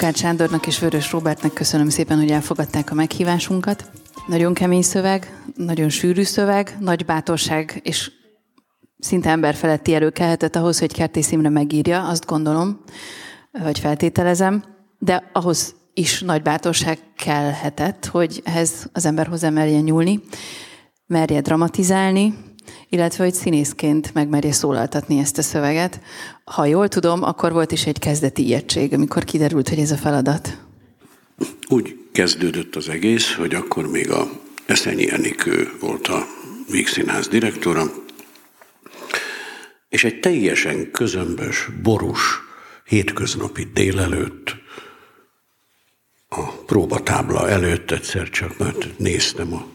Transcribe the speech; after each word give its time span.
Lukács 0.00 0.18
Sándornak 0.18 0.66
és 0.66 0.78
Vörös 0.78 1.12
Robertnek 1.12 1.52
köszönöm 1.52 1.88
szépen, 1.88 2.18
hogy 2.18 2.30
elfogadták 2.30 2.90
a 2.90 2.94
meghívásunkat. 2.94 3.90
Nagyon 4.26 4.54
kemény 4.54 4.82
szöveg, 4.82 5.42
nagyon 5.54 5.88
sűrű 5.88 6.22
szöveg, 6.22 6.76
nagy 6.78 7.04
bátorság 7.04 7.80
és 7.84 8.10
szinte 8.98 9.30
emberfeletti 9.30 9.94
erő 9.94 10.10
kellhetett 10.10 10.56
ahhoz, 10.56 10.78
hogy 10.78 10.92
Kertész 10.92 11.32
Imre 11.32 11.48
megírja, 11.48 12.08
azt 12.08 12.26
gondolom, 12.26 12.80
vagy 13.52 13.78
feltételezem, 13.78 14.64
de 14.98 15.30
ahhoz 15.32 15.74
is 15.94 16.20
nagy 16.20 16.42
bátorság 16.42 16.98
kellhetett, 17.16 18.06
hogy 18.06 18.40
ehhez 18.44 18.88
az 18.92 19.06
ember 19.06 19.26
hozzámerjen 19.26 19.82
nyúlni, 19.82 20.20
merje 21.06 21.40
dramatizálni, 21.40 22.34
illetve 22.88 23.24
hogy 23.24 23.34
színészként 23.34 24.14
megmerje 24.14 24.52
szólaltatni 24.52 25.18
ezt 25.18 25.38
a 25.38 25.42
szöveget. 25.42 26.00
Ha 26.44 26.64
jól 26.64 26.88
tudom, 26.88 27.22
akkor 27.22 27.52
volt 27.52 27.72
is 27.72 27.86
egy 27.86 27.98
kezdeti 27.98 28.42
ijegység, 28.42 28.92
amikor 28.92 29.24
kiderült, 29.24 29.68
hogy 29.68 29.78
ez 29.78 29.90
a 29.90 29.96
feladat. 29.96 30.58
Úgy 31.68 31.96
kezdődött 32.12 32.76
az 32.76 32.88
egész, 32.88 33.34
hogy 33.34 33.54
akkor 33.54 33.90
még 33.90 34.10
a 34.10 34.30
Eszenyi 34.66 35.10
Enikő 35.10 35.72
volt 35.80 36.08
a 36.08 36.26
Víg 36.70 36.86
Színház 36.86 37.28
direktora, 37.28 37.92
és 39.88 40.04
egy 40.04 40.20
teljesen 40.20 40.90
közömbös, 40.90 41.68
borús, 41.82 42.20
hétköznapi 42.84 43.66
délelőtt 43.74 44.54
a 46.28 46.42
próbatábla 46.66 47.48
előtt 47.48 47.90
egyszer 47.90 48.28
csak 48.28 48.58
mert 48.58 48.98
néztem 48.98 49.52
a 49.52 49.66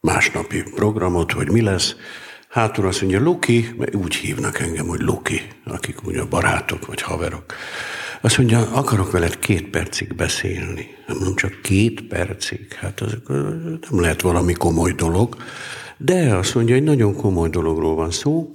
másnapi 0.00 0.62
programot, 0.74 1.32
hogy 1.32 1.50
mi 1.50 1.60
lesz. 1.60 1.94
Hátul 2.48 2.86
azt 2.86 3.00
mondja, 3.00 3.20
Luki, 3.20 3.74
mert 3.78 3.94
úgy 3.94 4.14
hívnak 4.14 4.58
engem, 4.58 4.86
hogy 4.86 5.00
Luki, 5.00 5.42
akik 5.64 6.06
ugye 6.06 6.24
barátok 6.24 6.86
vagy 6.86 7.02
haverok. 7.02 7.44
Azt 8.20 8.38
mondja, 8.38 8.72
akarok 8.72 9.10
veled 9.10 9.38
két 9.38 9.68
percig 9.68 10.14
beszélni. 10.14 10.86
Nem 11.06 11.16
mondom, 11.16 11.36
csak 11.36 11.60
két 11.62 12.02
percig. 12.02 12.72
Hát 12.72 13.00
az 13.00 13.16
nem 13.90 14.00
lehet 14.00 14.20
valami 14.20 14.52
komoly 14.52 14.92
dolog. 14.92 15.36
De 15.96 16.34
azt 16.34 16.54
mondja, 16.54 16.74
egy 16.74 16.82
nagyon 16.82 17.14
komoly 17.14 17.48
dologról 17.48 17.94
van 17.94 18.10
szó. 18.10 18.50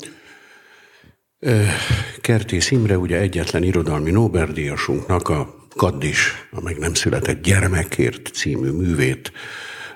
Kertész 2.22 2.72
Imre 2.72 2.98
ugye 2.98 3.18
egyetlen 3.18 3.64
irodalmi 3.64 4.12
Nobel-díjasunknak 4.12 5.30
a 5.30 5.56
Kaddis, 5.76 6.48
a 6.52 6.62
meg 6.62 6.78
nem 6.78 6.94
született 6.94 7.42
gyermekért 7.42 8.28
című 8.34 8.70
művét 8.70 9.32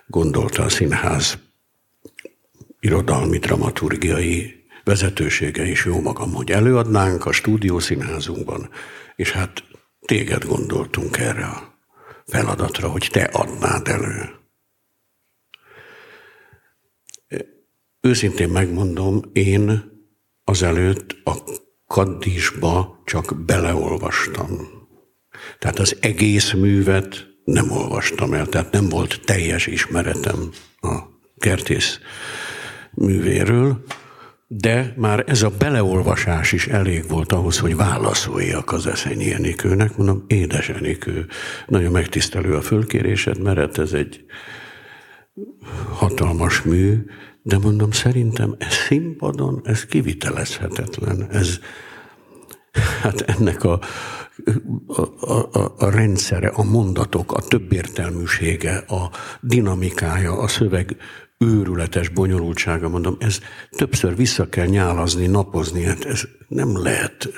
gondolta 0.09 0.63
a 0.63 0.69
színház 0.69 1.37
irodalmi, 2.79 3.37
dramaturgiai 3.37 4.65
vezetősége 4.83 5.65
is 5.65 5.85
jó 5.85 6.01
magam, 6.01 6.33
hogy 6.33 6.51
előadnánk 6.51 7.25
a 7.25 7.31
stúdiószínházunkban, 7.31 8.69
és 9.15 9.31
hát 9.31 9.63
téged 10.05 10.45
gondoltunk 10.45 11.17
erre 11.17 11.45
a 11.45 11.77
feladatra, 12.25 12.89
hogy 12.89 13.07
te 13.11 13.23
adnád 13.23 13.87
elő. 13.87 14.29
Őszintén 18.01 18.49
megmondom, 18.49 19.21
én 19.33 19.91
azelőtt 20.43 21.15
a 21.23 21.33
kaddisba 21.87 23.01
csak 23.05 23.43
beleolvastam. 23.45 24.49
Tehát 25.59 25.79
az 25.79 25.97
egész 26.01 26.53
művet 26.53 27.28
nem 27.51 27.71
olvastam 27.71 28.33
el, 28.33 28.45
tehát 28.45 28.71
nem 28.71 28.89
volt 28.89 29.21
teljes 29.25 29.67
ismeretem 29.67 30.49
a 30.81 30.97
kertész 31.37 31.99
művéről, 32.91 33.83
de 34.47 34.93
már 34.97 35.23
ez 35.27 35.41
a 35.41 35.51
beleolvasás 35.57 36.51
is 36.51 36.67
elég 36.67 37.07
volt 37.07 37.31
ahhoz, 37.31 37.59
hogy 37.59 37.75
válaszoljak 37.75 38.71
az 38.71 38.87
Eszenyi 38.87 39.33
Enikőnek. 39.33 39.97
Mondom, 39.97 40.23
édes 40.27 40.69
Enikő, 40.69 41.25
nagyon 41.67 41.91
megtisztelő 41.91 42.55
a 42.55 42.61
fölkérésed, 42.61 43.41
mert 43.41 43.77
ez 43.77 43.93
egy 43.93 44.25
hatalmas 45.91 46.61
mű, 46.61 47.05
de 47.43 47.57
mondom, 47.57 47.91
szerintem 47.91 48.55
ez 48.57 48.73
színpadon, 48.73 49.61
ez 49.63 49.85
kivitelezhetetlen. 49.85 51.27
Ez, 51.31 51.59
hát 53.01 53.21
ennek 53.21 53.63
a, 53.63 53.79
a, 54.87 55.01
a, 55.31 55.73
a 55.77 55.89
rendszere, 55.89 56.47
a 56.47 56.63
mondatok, 56.63 57.33
a 57.33 57.41
többértelműsége, 57.41 58.77
a 58.77 59.11
dinamikája, 59.41 60.37
a 60.37 60.47
szöveg 60.47 60.97
őrületes 61.37 62.09
bonyolultsága, 62.09 62.89
mondom, 62.89 63.15
ez 63.19 63.39
többször 63.69 64.15
vissza 64.15 64.49
kell 64.49 64.65
nyálazni, 64.65 65.27
napozni, 65.27 65.83
hát 65.83 66.05
ez 66.05 66.23
nem 66.47 66.81
lehet 66.81 67.29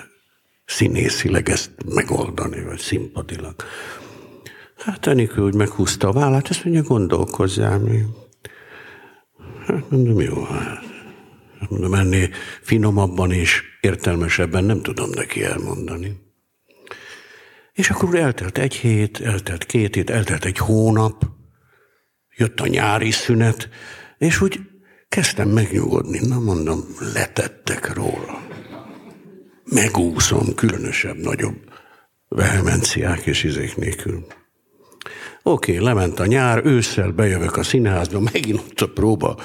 színészileg 0.65 1.49
ezt 1.49 1.71
megoldani, 1.85 2.63
vagy 2.63 2.79
színpadilag. 2.79 3.55
Hát 4.77 5.07
Enikő 5.07 5.41
úgy 5.41 5.55
meghúzta 5.55 6.07
a 6.07 6.11
vállát, 6.11 6.49
ezt 6.49 6.63
mondja, 6.63 6.83
gondolkozzál 6.83 7.79
mi. 7.79 7.99
Hát 9.65 9.89
mondom, 9.89 10.21
jó, 10.21 10.43
hát. 10.43 10.90
Mondom, 11.69 11.93
ennél 11.93 12.29
finomabban 12.61 13.31
és 13.31 13.61
értelmesebben 13.81 14.63
nem 14.63 14.81
tudom 14.81 15.09
neki 15.09 15.43
elmondani. 15.43 16.19
És 17.73 17.89
akkor 17.89 18.15
eltelt 18.15 18.57
egy 18.57 18.75
hét, 18.75 19.19
eltelt 19.19 19.65
két 19.65 19.95
hét, 19.95 20.09
eltelt 20.09 20.45
egy 20.45 20.57
hónap, 20.57 21.25
jött 22.35 22.59
a 22.59 22.67
nyári 22.67 23.11
szünet, 23.11 23.69
és 24.17 24.41
úgy 24.41 24.59
kezdtem 25.09 25.49
megnyugodni. 25.49 26.27
Na 26.27 26.39
mondom, 26.39 26.79
letettek 27.13 27.93
róla. 27.93 28.47
Megúszom 29.63 30.55
különösebb, 30.55 31.17
nagyobb 31.17 31.57
vehemenciák 32.27 33.25
és 33.25 33.43
izék 33.43 33.75
nélkül. 33.75 34.25
Oké, 35.43 35.77
lement 35.77 36.19
a 36.19 36.25
nyár, 36.25 36.65
ősszel 36.65 37.11
bejövök 37.11 37.57
a 37.57 37.63
színházba, 37.63 38.19
megint 38.19 38.59
ott 38.59 38.81
a 38.81 38.89
próba 38.89 39.37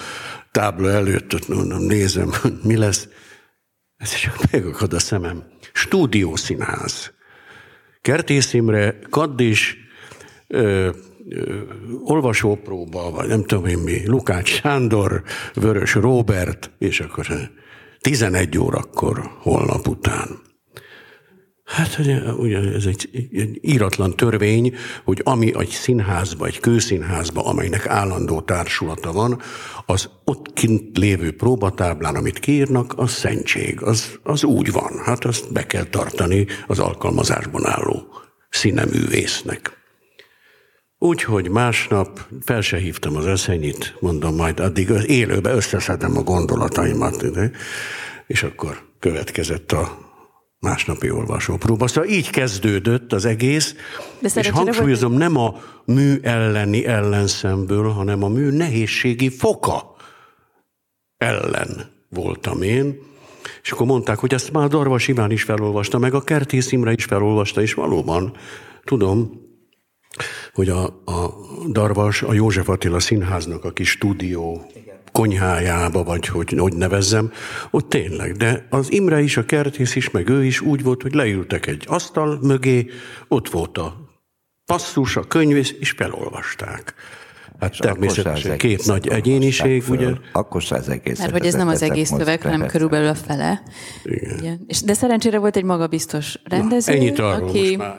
tábla 0.56 0.90
előtt, 0.90 1.34
ott 1.34 1.48
mondom, 1.48 1.82
nézem, 1.82 2.32
mi 2.62 2.76
lesz. 2.76 3.08
Ez 3.96 4.14
csak 4.14 4.50
megakad 4.50 4.92
a 4.92 4.98
szemem. 4.98 5.44
Stúdiószínház. 5.72 7.12
Kertész 8.00 8.52
Imre, 8.52 8.98
Kaddis, 9.10 9.76
ö, 10.48 10.90
ö, 11.28 11.60
olvasópróba, 12.04 13.10
vagy 13.10 13.28
nem 13.28 13.44
tudom 13.44 13.66
én 13.66 13.78
mi, 13.78 14.06
Lukács 14.06 14.48
Sándor, 14.48 15.22
Vörös 15.54 15.94
Róbert, 15.94 16.70
és 16.78 17.00
akkor 17.00 17.26
11 18.00 18.58
órakor 18.58 19.30
holnap 19.38 19.88
után. 19.88 20.45
Hát 21.66 21.98
ugye, 21.98 22.32
ugye 22.32 22.58
ez 22.58 22.84
egy, 22.84 23.08
egy 23.32 23.58
íratlan 23.60 24.16
törvény, 24.16 24.74
hogy 25.04 25.20
ami 25.24 25.52
egy 25.58 25.68
színházba, 25.68 26.46
egy 26.46 26.60
kőszínházba, 26.60 27.44
amelynek 27.44 27.86
állandó 27.86 28.40
társulata 28.40 29.12
van, 29.12 29.40
az 29.86 30.08
ott 30.24 30.52
kint 30.52 30.98
lévő 30.98 31.36
próbatáblán, 31.36 32.14
amit 32.14 32.38
kiírnak, 32.38 32.92
az 32.96 33.10
szentség, 33.10 33.82
az, 33.82 34.18
az 34.22 34.44
úgy 34.44 34.72
van. 34.72 35.02
Hát 35.04 35.24
azt 35.24 35.52
be 35.52 35.66
kell 35.66 35.84
tartani 35.84 36.46
az 36.66 36.78
alkalmazásban 36.78 37.66
álló 37.66 38.06
színeművésznek. 38.48 39.76
Úgyhogy 40.98 41.50
másnap 41.50 42.26
fel 42.44 42.60
se 42.60 42.76
hívtam 42.76 43.16
az 43.16 43.26
eszenyit, 43.26 43.96
mondom 44.00 44.34
majd 44.34 44.60
addig 44.60 44.90
élőbe 45.06 45.50
összeszedem 45.50 46.16
a 46.16 46.22
gondolataimat, 46.22 47.24
és 48.26 48.42
akkor 48.42 48.82
következett 48.98 49.72
a 49.72 50.05
másnapi 50.66 51.10
olvasópróba. 51.10 51.86
Szóval 51.86 52.10
így 52.10 52.30
kezdődött 52.30 53.12
az 53.12 53.24
egész, 53.24 53.74
De 54.20 54.30
és 54.34 54.50
hangsúlyozom, 54.50 55.10
vagy... 55.10 55.18
nem 55.18 55.36
a 55.36 55.54
mű 55.84 56.18
elleni 56.22 56.86
ellenszemből, 56.86 57.88
hanem 57.88 58.22
a 58.22 58.28
mű 58.28 58.50
nehézségi 58.50 59.28
foka 59.28 59.96
ellen 61.16 61.90
voltam 62.08 62.62
én. 62.62 62.98
És 63.62 63.70
akkor 63.72 63.86
mondták, 63.86 64.18
hogy 64.18 64.34
ezt 64.34 64.52
már 64.52 64.68
Darvas 64.68 65.08
Iván 65.08 65.30
is 65.30 65.42
felolvasta, 65.42 65.98
meg 65.98 66.14
a 66.14 66.20
Kertész 66.20 66.72
Imre 66.72 66.92
is 66.92 67.04
felolvasta, 67.04 67.62
és 67.62 67.74
valóban 67.74 68.36
tudom, 68.84 69.44
hogy 70.52 70.68
a, 70.68 70.84
a 71.04 71.34
Darvas 71.68 72.22
a 72.22 72.32
József 72.32 72.68
Attila 72.68 73.00
Színháznak 73.00 73.64
a 73.64 73.72
kis 73.72 73.90
stúdió 73.90 74.66
konyhájába, 75.16 76.02
vagy 76.04 76.26
hogy, 76.26 76.54
hogy 76.58 76.76
nevezzem, 76.76 77.32
ott 77.70 77.88
tényleg. 77.88 78.32
De 78.32 78.66
az 78.70 78.92
Imre 78.92 79.20
is, 79.20 79.36
a 79.36 79.44
kertész 79.44 79.96
is, 79.96 80.10
meg 80.10 80.28
ő 80.28 80.44
is 80.44 80.60
úgy 80.60 80.82
volt, 80.82 81.02
hogy 81.02 81.14
leültek 81.14 81.66
egy 81.66 81.84
asztal 81.86 82.38
mögé, 82.42 82.86
ott 83.28 83.48
volt 83.48 83.78
a 83.78 83.96
passzus, 84.66 85.16
a 85.16 85.22
könyv, 85.22 85.56
és 85.56 85.90
felolvasták. 85.96 86.94
Hát 87.60 87.72
és 87.72 87.78
természetesen 87.78 88.56
két 88.56 88.86
nagy 88.86 89.08
egyéniség, 89.08 89.82
föl. 89.82 89.96
ugye? 89.96 90.12
Akkor 90.32 90.62
se 90.62 90.74
az 90.74 90.88
egész. 90.88 91.18
Mert 91.18 91.30
hogy 91.30 91.46
ez 91.46 91.54
nem 91.54 91.68
az 91.68 91.82
egész 91.82 92.08
szöveg, 92.08 92.42
hanem 92.42 92.66
körülbelül 92.66 93.08
a 93.08 93.14
fele. 93.14 93.62
Igen. 94.04 94.38
Igen. 94.38 94.64
És, 94.66 94.82
de 94.82 94.94
szerencsére 94.94 95.38
volt 95.38 95.56
egy 95.56 95.64
magabiztos 95.64 96.38
rendező, 96.44 96.92
Na, 96.92 96.98
ennyit 96.98 97.18
arról 97.18 97.48
aki... 97.48 97.58
Most 97.58 97.76
már, 97.76 97.96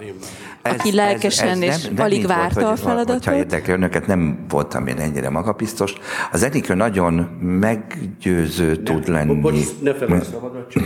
ez, 0.62 0.74
aki 0.74 0.94
lelkesen 0.94 1.48
ez, 1.48 1.62
ez 1.62 1.77
és 1.77 1.89
nem, 1.89 2.06
alig 2.06 2.27
várta 2.27 2.62
volt, 2.62 2.74
a 2.74 2.75
feladatot. 2.75 3.25
Ha 3.25 3.36
érdekel 3.36 3.75
önöket, 3.75 4.07
nem 4.07 4.45
voltam 4.50 4.88
én 4.88 4.98
ennyire 4.98 5.30
magabiztos. 5.30 5.94
Az 6.31 6.44
Enikő 6.44 6.74
nagyon 6.74 7.13
meggyőző 7.42 8.75
ne, 8.75 8.83
tud 8.83 9.07
lenni. 9.07 9.39
Bocs, 9.39 9.80
ne 9.81 9.94
felejtsd 9.94 10.31
szabadat, 10.31 10.71
csak 10.71 10.83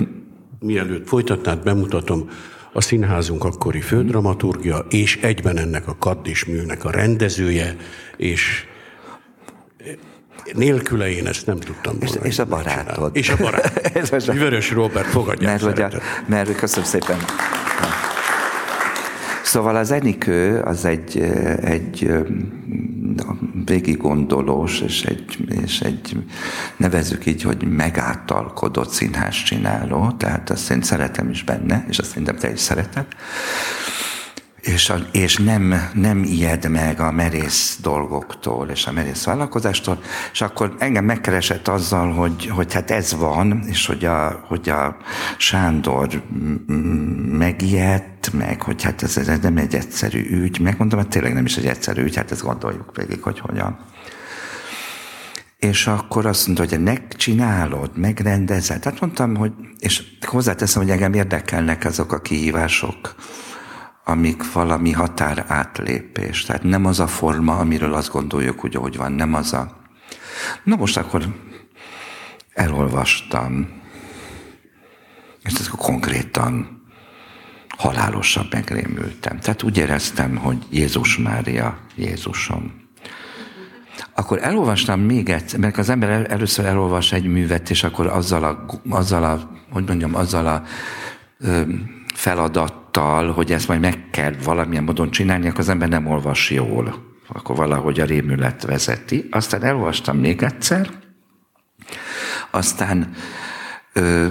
mielőtt 0.59 1.07
folytatnád, 1.07 1.63
bemutatom 1.63 2.29
a 2.73 2.81
színházunk 2.81 3.43
akkori 3.43 3.81
fődramaturgia, 3.81 4.85
és 4.89 5.19
egyben 5.21 5.57
ennek 5.57 5.87
a 5.87 5.95
Kaddis 5.99 6.45
műnek 6.45 6.85
a 6.85 6.91
rendezője, 6.91 7.75
és 8.17 8.65
nélküle 10.53 11.09
én 11.11 11.27
ezt 11.27 11.45
nem 11.45 11.59
tudtam 11.59 11.95
És, 11.99 12.09
és 12.21 12.39
a 12.39 12.45
barátod. 12.45 13.15
És 13.15 13.29
a 13.29 13.35
barát. 13.37 14.27
Vörös 14.39 14.71
Robert, 14.71 15.07
fogadják 15.07 15.61
mert, 15.61 15.77
hogy 15.77 15.81
a, 15.81 16.01
mert 16.25 16.55
köszönöm 16.55 16.85
szépen. 16.85 17.17
Szóval 19.51 19.75
az 19.75 19.91
Enikő 19.91 20.59
az 20.59 20.85
egy, 20.85 21.17
egy 21.61 22.11
végig 23.65 23.97
gondolós, 23.97 24.81
és 24.81 25.03
egy, 25.03 25.37
és 25.63 25.81
egy, 25.81 26.23
nevezzük 26.77 27.25
így, 27.25 27.41
hogy 27.41 27.67
megáltalkodott 27.67 28.89
színház 28.89 29.35
csináló, 29.43 30.11
tehát 30.11 30.49
azt 30.49 30.71
én 30.71 30.81
szeretem 30.81 31.29
is 31.29 31.43
benne, 31.43 31.85
és 31.89 31.99
azt 31.99 32.09
szerintem 32.09 32.35
te 32.35 32.51
is 32.51 32.59
szereted 32.59 33.05
és, 34.61 34.89
a, 34.89 34.95
és 35.11 35.37
nem, 35.37 35.89
nem 35.93 36.23
ijed 36.23 36.69
meg 36.69 36.99
a 36.99 37.11
merész 37.11 37.77
dolgoktól 37.81 38.69
és 38.69 38.85
a 38.85 38.91
merész 38.91 39.23
vállalkozástól, 39.23 40.01
és 40.31 40.41
akkor 40.41 40.75
engem 40.79 41.05
megkeresett 41.05 41.67
azzal, 41.67 42.11
hogy, 42.11 42.47
hogy 42.47 42.73
hát 42.73 42.91
ez 42.91 43.15
van, 43.15 43.63
és 43.65 43.85
hogy 43.85 44.05
a, 44.05 44.43
hogy 44.47 44.69
a 44.69 44.97
Sándor 45.37 46.21
megijedt, 47.31 48.33
meg 48.33 48.61
hogy 48.61 48.83
hát 48.83 49.03
ez, 49.03 49.17
ez 49.17 49.39
nem 49.39 49.57
egy 49.57 49.75
egyszerű 49.75 50.29
ügy, 50.29 50.59
megmondom, 50.59 50.99
hogy 50.99 51.07
tényleg 51.07 51.33
nem 51.33 51.45
is 51.45 51.57
egy 51.57 51.65
egyszerű 51.65 52.03
ügy, 52.03 52.15
hát 52.15 52.31
ezt 52.31 52.43
gondoljuk 52.43 52.95
végig, 52.95 53.21
hogy 53.21 53.39
hogyan. 53.39 53.79
És 55.57 55.87
akkor 55.87 56.25
azt 56.25 56.45
mondta, 56.45 56.65
hogy 56.69 56.83
megcsinálod, 56.83 57.97
megrendezed. 57.97 58.83
Hát 58.83 58.99
mondtam, 58.99 59.35
hogy, 59.35 59.51
és 59.79 60.03
hozzáteszem, 60.21 60.81
hogy 60.81 60.91
engem 60.91 61.13
érdekelnek 61.13 61.85
azok 61.85 62.13
a 62.13 62.21
kihívások, 62.21 63.15
amik 64.11 64.51
valami 64.53 64.91
határ 64.91 65.45
átlépés. 65.47 66.43
Tehát 66.43 66.63
nem 66.63 66.85
az 66.85 66.99
a 66.99 67.07
forma, 67.07 67.57
amiről 67.57 67.93
azt 67.93 68.11
gondoljuk, 68.11 68.59
hogy 68.59 68.75
ahogy 68.75 68.97
van, 68.97 69.11
nem 69.11 69.33
az 69.33 69.53
a... 69.53 69.77
Na 70.63 70.75
most 70.75 70.97
akkor 70.97 71.25
elolvastam, 72.53 73.69
és 75.43 75.53
ez 75.53 75.67
konkrétan 75.67 76.81
halálosabb 77.77 78.53
megrémültem. 78.53 79.39
Tehát 79.39 79.63
úgy 79.63 79.77
éreztem, 79.77 80.35
hogy 80.35 80.57
Jézus 80.69 81.17
Mária, 81.17 81.77
Jézusom. 81.95 82.79
Akkor 84.15 84.39
elolvastam 84.41 84.99
még 84.99 85.29
egyszer, 85.29 85.59
mert 85.59 85.77
az 85.77 85.89
ember 85.89 86.31
először 86.31 86.65
elolvas 86.65 87.11
egy 87.11 87.25
művet, 87.25 87.69
és 87.69 87.83
akkor 87.83 88.07
azzal 88.07 88.43
a, 88.43 88.65
azzal 88.89 89.23
a 89.23 89.59
hogy 89.71 89.87
mondjam, 89.87 90.15
azzal 90.15 90.47
a 90.47 90.63
ö, 91.39 91.61
feladattal, 92.91 93.31
hogy 93.31 93.51
ezt 93.51 93.67
majd 93.67 93.79
meg 93.79 94.09
kell 94.11 94.33
valamilyen 94.43 94.83
módon 94.83 95.11
csinálni, 95.11 95.47
akkor 95.47 95.59
az 95.59 95.69
ember 95.69 95.89
nem 95.89 96.07
olvas 96.07 96.49
jól. 96.49 97.09
Akkor 97.27 97.55
valahogy 97.55 97.99
a 97.99 98.05
rémület 98.05 98.63
vezeti. 98.63 99.27
Aztán 99.31 99.63
elolvastam 99.63 100.17
még 100.17 100.43
egyszer, 100.43 100.89
aztán 102.51 103.13
ö, 103.93 104.27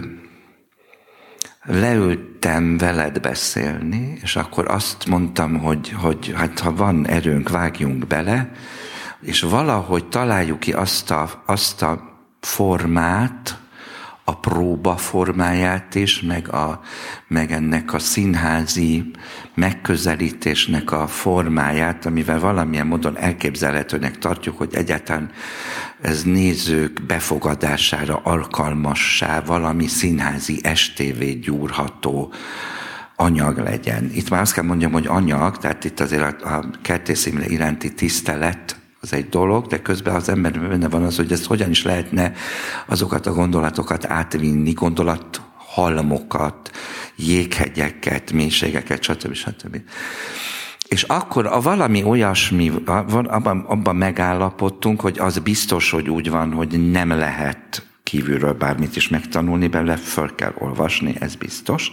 leültem 1.63 2.77
veled 2.77 3.21
beszélni, 3.21 4.19
és 4.23 4.37
akkor 4.37 4.71
azt 4.71 5.07
mondtam, 5.07 5.59
hogy, 5.59 5.91
hogy 5.91 6.33
hát 6.37 6.59
ha 6.59 6.75
van 6.75 7.07
erőnk, 7.07 7.49
vágjunk 7.49 8.07
bele, 8.07 8.53
és 9.21 9.41
valahogy 9.41 10.09
találjuk 10.09 10.61
ki 10.61 10.73
azt 10.73 11.11
a, 11.11 11.43
azt 11.47 11.83
a 11.83 12.19
formát, 12.41 13.60
a 14.25 14.39
próba 14.39 14.97
formáját 14.97 15.95
is, 15.95 16.21
meg, 16.21 16.53
a, 16.53 16.81
meg 17.29 17.53
ennek 17.53 17.95
a 17.95 17.99
színházi 17.99 19.11
megközelítésnek 19.55 20.93
a 20.93 21.07
formáját, 21.07 22.07
amivel 22.07 22.41
valamilyen 22.41 22.87
módon 22.87 23.17
elképzelhetőnek 23.17 24.19
tartjuk, 24.19 24.59
hogy 24.59 24.75
egyáltalán 24.75 25.31
ez 26.01 26.23
nézők 26.23 27.03
befogadására 27.07 28.21
alkalmassá 28.23 29.41
valami 29.41 29.87
színházi 29.87 30.61
estévé 30.63 31.33
gyúrható 31.33 32.33
anyag 33.17 33.59
legyen. 33.59 34.11
Itt 34.15 34.31
már 34.31 34.41
azt 34.41 34.53
kell 34.53 34.65
mondjam, 34.65 34.93
hogy 34.93 35.07
anyag, 35.07 35.59
tehát 35.59 35.85
itt 35.85 36.01
azért 36.01 36.43
a, 36.43 36.57
a 36.57 36.65
Kertész 36.83 37.27
iránti 37.27 37.95
tisztelet 37.95 38.81
az 39.01 39.13
egy 39.13 39.29
dolog, 39.29 39.67
de 39.67 39.83
közben 39.83 40.15
az 40.15 40.29
ember 40.29 40.61
benne 40.61 40.89
van 40.89 41.03
az, 41.03 41.17
hogy 41.17 41.33
ezt 41.33 41.47
hogyan 41.47 41.71
is 41.71 41.85
lehetne 41.85 42.33
azokat 42.87 43.27
a 43.27 43.33
gondolatokat 43.33 44.05
átvinni, 44.05 44.73
gondolat 44.73 45.41
halmokat, 45.57 46.71
jéghegyeket, 47.17 48.33
mélységeket, 48.33 49.03
stb. 49.03 49.35
stb. 49.35 49.81
És 50.89 51.03
akkor 51.03 51.47
a 51.47 51.61
valami 51.61 52.03
olyasmi, 52.03 52.73
abban, 52.87 53.61
abban 53.61 53.97
megállapodtunk, 53.97 55.01
hogy 55.01 55.19
az 55.19 55.39
biztos, 55.39 55.91
hogy 55.91 56.11
úgy 56.11 56.31
van, 56.31 56.53
hogy 56.53 56.91
nem 56.91 57.09
lehet 57.09 57.90
kívülről 58.11 58.53
bármit 58.53 58.97
is 58.97 59.09
megtanulni 59.09 59.69
belőle, 59.69 59.97
föl 59.97 60.35
kell 60.35 60.53
olvasni, 60.59 61.17
ez 61.21 61.35
biztos. 61.35 61.93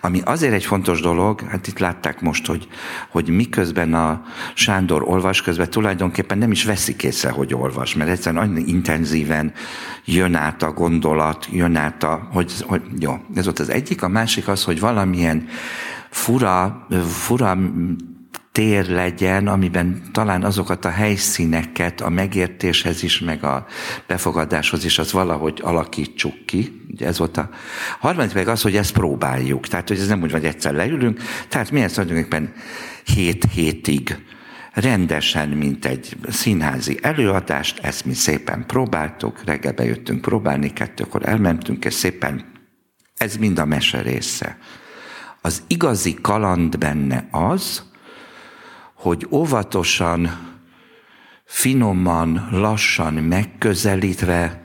Ami 0.00 0.20
azért 0.24 0.52
egy 0.52 0.64
fontos 0.64 1.00
dolog, 1.00 1.40
hát 1.40 1.66
itt 1.66 1.78
látták 1.78 2.20
most, 2.20 2.46
hogy, 2.46 2.68
hogy 3.08 3.28
miközben 3.28 3.94
a 3.94 4.22
Sándor 4.54 5.02
olvas, 5.02 5.42
közben 5.42 5.70
tulajdonképpen 5.70 6.38
nem 6.38 6.50
is 6.50 6.64
veszik 6.64 7.02
észre, 7.02 7.30
hogy 7.30 7.54
olvas, 7.54 7.94
mert 7.94 8.10
egyszerűen 8.10 8.42
annyira 8.42 8.66
intenzíven 8.66 9.52
jön 10.04 10.34
át 10.34 10.62
a 10.62 10.72
gondolat, 10.72 11.48
jön 11.50 11.76
át 11.76 12.02
a, 12.02 12.28
hogy, 12.32 12.52
hogy 12.66 12.82
jó, 12.98 13.14
ez 13.34 13.44
volt 13.44 13.58
az 13.58 13.70
egyik, 13.70 14.02
a 14.02 14.08
másik 14.08 14.48
az, 14.48 14.64
hogy 14.64 14.80
valamilyen 14.80 15.48
fura, 16.10 16.86
fura 17.08 17.58
tér 18.54 18.88
legyen, 18.88 19.46
amiben 19.46 20.02
talán 20.12 20.44
azokat 20.44 20.84
a 20.84 20.90
helyszíneket 20.90 22.00
a 22.00 22.08
megértéshez 22.08 23.02
is, 23.02 23.20
meg 23.20 23.44
a 23.44 23.66
befogadáshoz 24.06 24.84
is, 24.84 24.98
az 24.98 25.12
valahogy 25.12 25.60
alakítsuk 25.62 26.46
ki. 26.46 26.80
Ugye 26.90 27.06
ez 27.06 27.18
volt 27.18 27.36
a 27.36 27.50
harmadik 27.98 28.34
meg 28.34 28.48
az, 28.48 28.62
hogy 28.62 28.76
ezt 28.76 28.92
próbáljuk. 28.92 29.66
Tehát, 29.66 29.88
hogy 29.88 29.98
ez 29.98 30.06
nem 30.06 30.22
úgy 30.22 30.30
vagy 30.30 30.44
egyszer 30.44 30.74
leülünk. 30.74 31.20
Tehát 31.48 31.70
mi 31.70 31.82
ezt 31.82 31.94
tulajdonképpen 31.94 32.52
hét 33.04 33.44
hétig 33.52 34.16
rendesen, 34.72 35.48
mint 35.48 35.84
egy 35.84 36.16
színházi 36.28 36.98
előadást, 37.02 37.78
ezt 37.78 38.04
mi 38.04 38.14
szépen 38.14 38.66
próbáltuk, 38.66 39.44
reggel 39.44 39.72
bejöttünk 39.72 40.20
próbálni, 40.20 40.72
kettőkor 40.72 41.28
elmentünk, 41.28 41.84
és 41.84 41.94
szépen 41.94 42.52
ez 43.16 43.36
mind 43.36 43.58
a 43.58 43.64
mese 43.64 44.02
része. 44.02 44.58
Az 45.40 45.62
igazi 45.66 46.14
kaland 46.14 46.78
benne 46.78 47.28
az, 47.30 47.92
hogy 49.04 49.26
óvatosan, 49.30 50.38
finoman, 51.44 52.48
lassan 52.50 53.14
megközelítve 53.14 54.64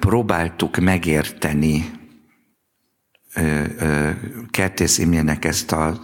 próbáltuk 0.00 0.76
megérteni 0.76 1.90
Kertész 4.50 4.98
Imrének 4.98 5.44
ezt 5.44 5.72
a 5.72 6.00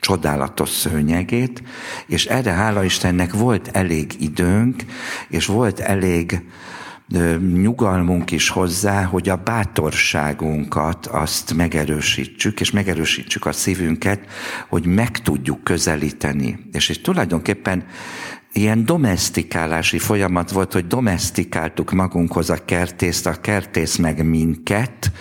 csodálatos 0.00 0.68
szőnyegét, 0.68 1.62
és 2.06 2.26
erre 2.26 2.52
hála 2.52 2.84
Istennek 2.84 3.32
volt 3.32 3.68
elég 3.68 4.12
időnk, 4.18 4.84
és 5.28 5.46
volt 5.46 5.80
elég 5.80 6.40
nyugalmunk 7.54 8.30
is 8.30 8.48
hozzá, 8.48 9.04
hogy 9.04 9.28
a 9.28 9.36
bátorságunkat 9.36 11.06
azt 11.06 11.54
megerősítsük, 11.54 12.60
és 12.60 12.70
megerősítsük 12.70 13.46
a 13.46 13.52
szívünket, 13.52 14.20
hogy 14.68 14.86
meg 14.86 15.18
tudjuk 15.18 15.64
közelíteni. 15.64 16.68
És, 16.72 16.88
és 16.88 17.00
tulajdonképpen 17.00 17.84
ilyen 18.58 18.84
domestikálási 18.84 19.98
folyamat 19.98 20.50
volt, 20.50 20.72
hogy 20.72 20.86
domestikáltuk 20.86 21.92
magunkhoz 21.92 22.50
a 22.50 22.64
kertészt, 22.64 23.26
a 23.26 23.40
kertész 23.40 23.96
meg 23.96 24.24
minket, 24.24 25.12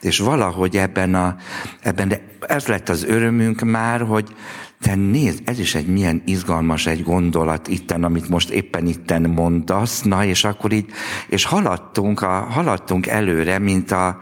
és 0.00 0.18
valahogy 0.18 0.76
ebben, 0.76 1.14
a, 1.14 1.36
ebben 1.80 2.12
ez 2.40 2.66
lett 2.66 2.88
az 2.88 3.04
örömünk 3.04 3.60
már, 3.60 4.00
hogy 4.00 4.34
te 4.80 4.94
nézd, 4.94 5.42
ez 5.44 5.58
is 5.58 5.74
egy 5.74 5.86
milyen 5.86 6.22
izgalmas 6.24 6.86
egy 6.86 7.02
gondolat 7.02 7.68
itten, 7.68 8.04
amit 8.04 8.28
most 8.28 8.50
éppen 8.50 8.86
itten 8.86 9.22
mondasz, 9.22 10.02
na, 10.02 10.24
és 10.24 10.44
akkor 10.44 10.72
így, 10.72 10.90
és 11.28 11.44
haladtunk, 11.44 12.22
a, 12.22 12.46
haladtunk 12.50 13.06
előre, 13.06 13.58
mint 13.58 13.90
a, 13.90 14.20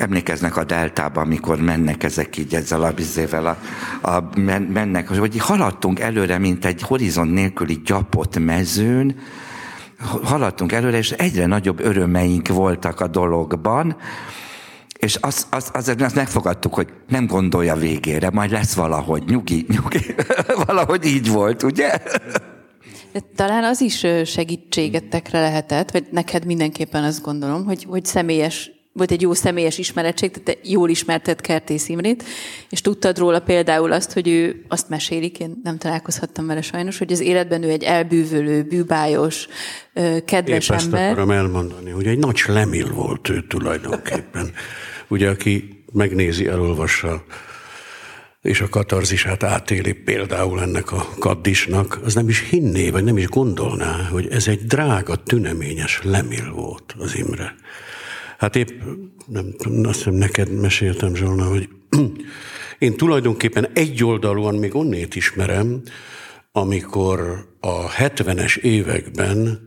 emlékeznek 0.00 0.56
a 0.56 0.64
deltában, 0.64 1.24
amikor 1.24 1.60
mennek 1.60 2.02
ezek 2.02 2.36
így 2.36 2.54
ezzel 2.54 2.82
a 2.82 2.92
bizével, 2.92 3.46
a, 3.46 3.56
a, 4.10 4.28
mennek, 4.68 5.08
hogy 5.08 5.38
haladtunk 5.38 6.00
előre, 6.00 6.38
mint 6.38 6.64
egy 6.64 6.82
horizont 6.82 7.32
nélküli 7.32 7.80
gyapott 7.84 8.38
mezőn, 8.38 9.16
haladtunk 10.22 10.72
előre, 10.72 10.96
és 10.96 11.10
egyre 11.10 11.46
nagyobb 11.46 11.80
örömeink 11.80 12.48
voltak 12.48 13.00
a 13.00 13.06
dologban, 13.06 13.96
és 14.98 15.14
azt, 15.14 15.46
azt, 15.50 15.76
azért 15.76 16.02
azt 16.02 16.14
megfogadtuk, 16.14 16.74
hogy 16.74 16.88
nem 17.08 17.26
gondolja 17.26 17.74
végére, 17.74 18.30
majd 18.30 18.50
lesz 18.50 18.74
valahogy, 18.74 19.22
nyugi, 19.26 19.66
nyugi. 19.68 20.14
valahogy 20.66 21.04
így 21.04 21.30
volt, 21.30 21.62
ugye? 21.62 21.90
De 23.12 23.20
talán 23.36 23.64
az 23.64 23.80
is 23.80 24.06
segítségetekre 24.24 25.40
lehetett, 25.40 25.90
vagy 25.90 26.06
neked 26.10 26.44
mindenképpen 26.44 27.04
azt 27.04 27.22
gondolom, 27.22 27.64
hogy, 27.64 27.84
hogy 27.88 28.04
személyes 28.04 28.77
volt 28.92 29.10
egy 29.10 29.22
jó 29.22 29.32
személyes 29.32 29.78
ismeretség, 29.78 30.30
tehát 30.30 30.60
te 30.60 30.68
jól 30.68 30.88
ismerted 30.88 31.40
Kertész 31.40 31.88
Imrét, 31.88 32.24
és 32.70 32.80
tudtad 32.80 33.18
róla 33.18 33.40
például 33.40 33.92
azt, 33.92 34.12
hogy 34.12 34.28
ő 34.28 34.64
azt 34.68 34.88
mesélik, 34.88 35.38
én 35.38 35.60
nem 35.62 35.78
találkozhattam 35.78 36.46
vele 36.46 36.62
sajnos, 36.62 36.98
hogy 36.98 37.12
az 37.12 37.20
életben 37.20 37.62
ő 37.62 37.68
egy 37.70 37.82
elbűvölő, 37.82 38.62
bűbájos, 38.62 39.48
kedves 40.24 40.68
Épp 40.68 40.76
ember. 40.76 41.00
ezt 41.00 41.10
akarom 41.10 41.30
elmondani, 41.30 41.90
hogy 41.90 42.06
egy 42.06 42.18
nagy 42.18 42.42
lemil 42.46 42.92
volt 42.92 43.28
ő 43.28 43.46
tulajdonképpen. 43.46 44.52
Ugye, 45.08 45.28
aki 45.28 45.84
megnézi, 45.92 46.46
elolvassa 46.46 47.24
és 48.42 48.60
a 48.60 48.68
katarzisát 48.68 49.42
átéli 49.42 49.92
például 49.92 50.62
ennek 50.62 50.92
a 50.92 51.08
kaddisnak, 51.18 52.00
az 52.04 52.14
nem 52.14 52.28
is 52.28 52.48
hinné, 52.48 52.90
vagy 52.90 53.04
nem 53.04 53.18
is 53.18 53.26
gondolná, 53.26 54.08
hogy 54.10 54.28
ez 54.30 54.48
egy 54.48 54.66
drága, 54.66 55.16
tüneményes 55.16 56.00
lemil 56.02 56.52
volt 56.52 56.94
az 56.98 57.16
Imre. 57.16 57.54
Hát 58.38 58.56
épp, 58.56 58.68
nem 59.26 59.54
tudom, 59.56 59.86
azt 59.86 59.96
hiszem 59.96 60.14
neked 60.14 60.50
meséltem, 60.60 61.14
Zsolna, 61.14 61.44
hogy 61.44 61.68
én 62.78 62.96
tulajdonképpen 62.96 63.68
egyoldalúan 63.72 64.54
még 64.54 64.74
onnét 64.74 65.14
ismerem, 65.14 65.82
amikor 66.52 67.48
a 67.60 67.90
70-es 67.90 68.56
években 68.56 69.60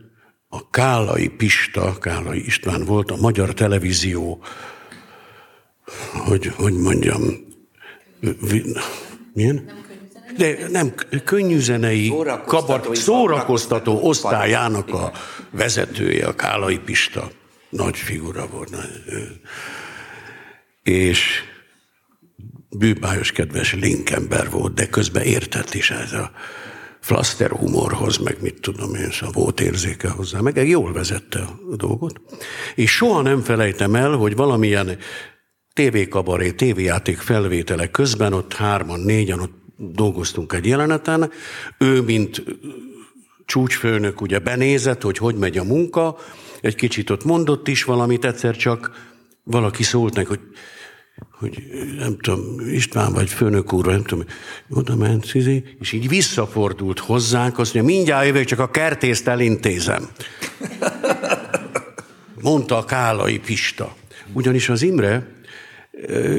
a 0.48 0.70
Kálai 0.70 1.28
Pista, 1.28 1.98
Kálai 1.98 2.44
István 2.44 2.84
volt 2.84 3.10
a 3.10 3.16
magyar 3.16 3.54
televízió, 3.54 4.42
hogy, 6.12 6.46
hogy 6.46 6.74
mondjam, 6.74 7.22
milyen? 9.32 9.70
De 10.36 10.68
nem, 10.70 10.94
könnyűzenei, 11.24 12.06
Szórakoztató, 12.06 12.82
kabar, 12.82 12.96
szórakoztató 12.96 14.00
osztályának 14.02 14.94
a 14.94 15.12
vezetője, 15.50 16.26
a 16.26 16.34
Kálai 16.34 16.78
Pista. 16.78 17.30
Nagy 17.72 17.96
figura 17.96 18.46
volt. 18.46 18.76
És 20.82 21.42
bűbájos, 22.70 23.32
kedves 23.32 23.74
linkember 23.74 24.50
volt, 24.50 24.74
de 24.74 24.88
közben 24.88 25.22
értett 25.22 25.74
is 25.74 25.90
ez 25.90 26.12
a 26.12 26.30
flaster 27.00 27.50
humorhoz, 27.50 28.16
meg 28.16 28.36
mit 28.40 28.60
tudom 28.60 28.94
én, 28.94 29.10
szóval 29.10 29.32
volt 29.32 29.60
érzéke 29.60 30.08
hozzá, 30.08 30.40
meg 30.40 30.68
jól 30.68 30.92
vezette 30.92 31.38
a 31.70 31.76
dolgot. 31.76 32.20
És 32.74 32.90
soha 32.90 33.22
nem 33.22 33.40
felejtem 33.40 33.94
el, 33.94 34.10
hogy 34.10 34.36
valamilyen 34.36 34.98
tévékabaré, 35.72 36.50
tévéjáték 36.50 37.18
felvétele 37.18 37.90
közben, 37.90 38.32
ott 38.32 38.52
hárman, 38.52 39.00
négyen, 39.00 39.40
ott 39.40 39.62
dolgoztunk 39.76 40.52
egy 40.52 40.66
jeleneten, 40.66 41.30
ő, 41.78 42.00
mint 42.00 42.42
csúcsfőnök 43.44 44.20
ugye 44.20 44.38
benézett, 44.38 45.02
hogy 45.02 45.18
hogy 45.18 45.34
megy 45.34 45.58
a 45.58 45.64
munka, 45.64 46.16
egy 46.60 46.74
kicsit 46.74 47.10
ott 47.10 47.24
mondott 47.24 47.68
is 47.68 47.84
valamit, 47.84 48.24
egyszer 48.24 48.56
csak 48.56 49.10
valaki 49.42 49.82
szólt 49.82 50.14
neki, 50.14 50.28
hogy, 50.28 50.40
hogy 51.38 51.62
nem 51.98 52.18
tudom, 52.18 52.70
István 52.70 53.12
vagy 53.12 53.30
főnök 53.30 53.72
úr, 53.72 53.86
nem 53.86 54.04
tudom, 54.04 54.24
oda 54.70 54.96
ment, 54.96 55.34
és 55.80 55.92
így 55.92 56.08
visszafordult 56.08 56.98
hozzánk, 56.98 57.58
azt 57.58 57.74
mondja, 57.74 57.94
mindjárt 57.94 58.26
jövök, 58.26 58.44
csak 58.44 58.58
a 58.58 58.70
kertészt 58.70 59.28
elintézem. 59.28 60.08
Mondta 62.42 62.76
a 62.76 62.84
Kálai 62.84 63.38
Pista. 63.38 63.96
Ugyanis 64.32 64.68
az 64.68 64.82
Imre 64.82 65.26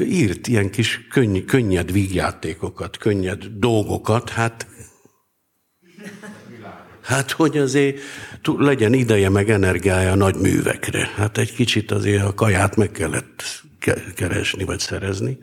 írt 0.06 0.46
ilyen 0.46 0.70
kis 0.70 1.06
könny, 1.10 1.44
könnyed 1.44 1.92
vígjátékokat, 1.92 2.96
könnyed 2.96 3.44
dolgokat, 3.44 4.30
hát 4.30 4.66
Hát, 7.04 7.30
hogy 7.30 7.58
azért 7.58 7.98
legyen 8.44 8.92
ideje 8.92 9.28
meg 9.28 9.50
energiája 9.50 10.10
a 10.10 10.14
nagy 10.14 10.36
művekre. 10.36 11.10
Hát 11.16 11.38
egy 11.38 11.54
kicsit 11.54 11.90
azért 11.90 12.24
a 12.24 12.34
kaját 12.34 12.76
meg 12.76 12.90
kellett 12.90 13.42
keresni 14.14 14.64
vagy 14.64 14.78
szerezni. 14.78 15.38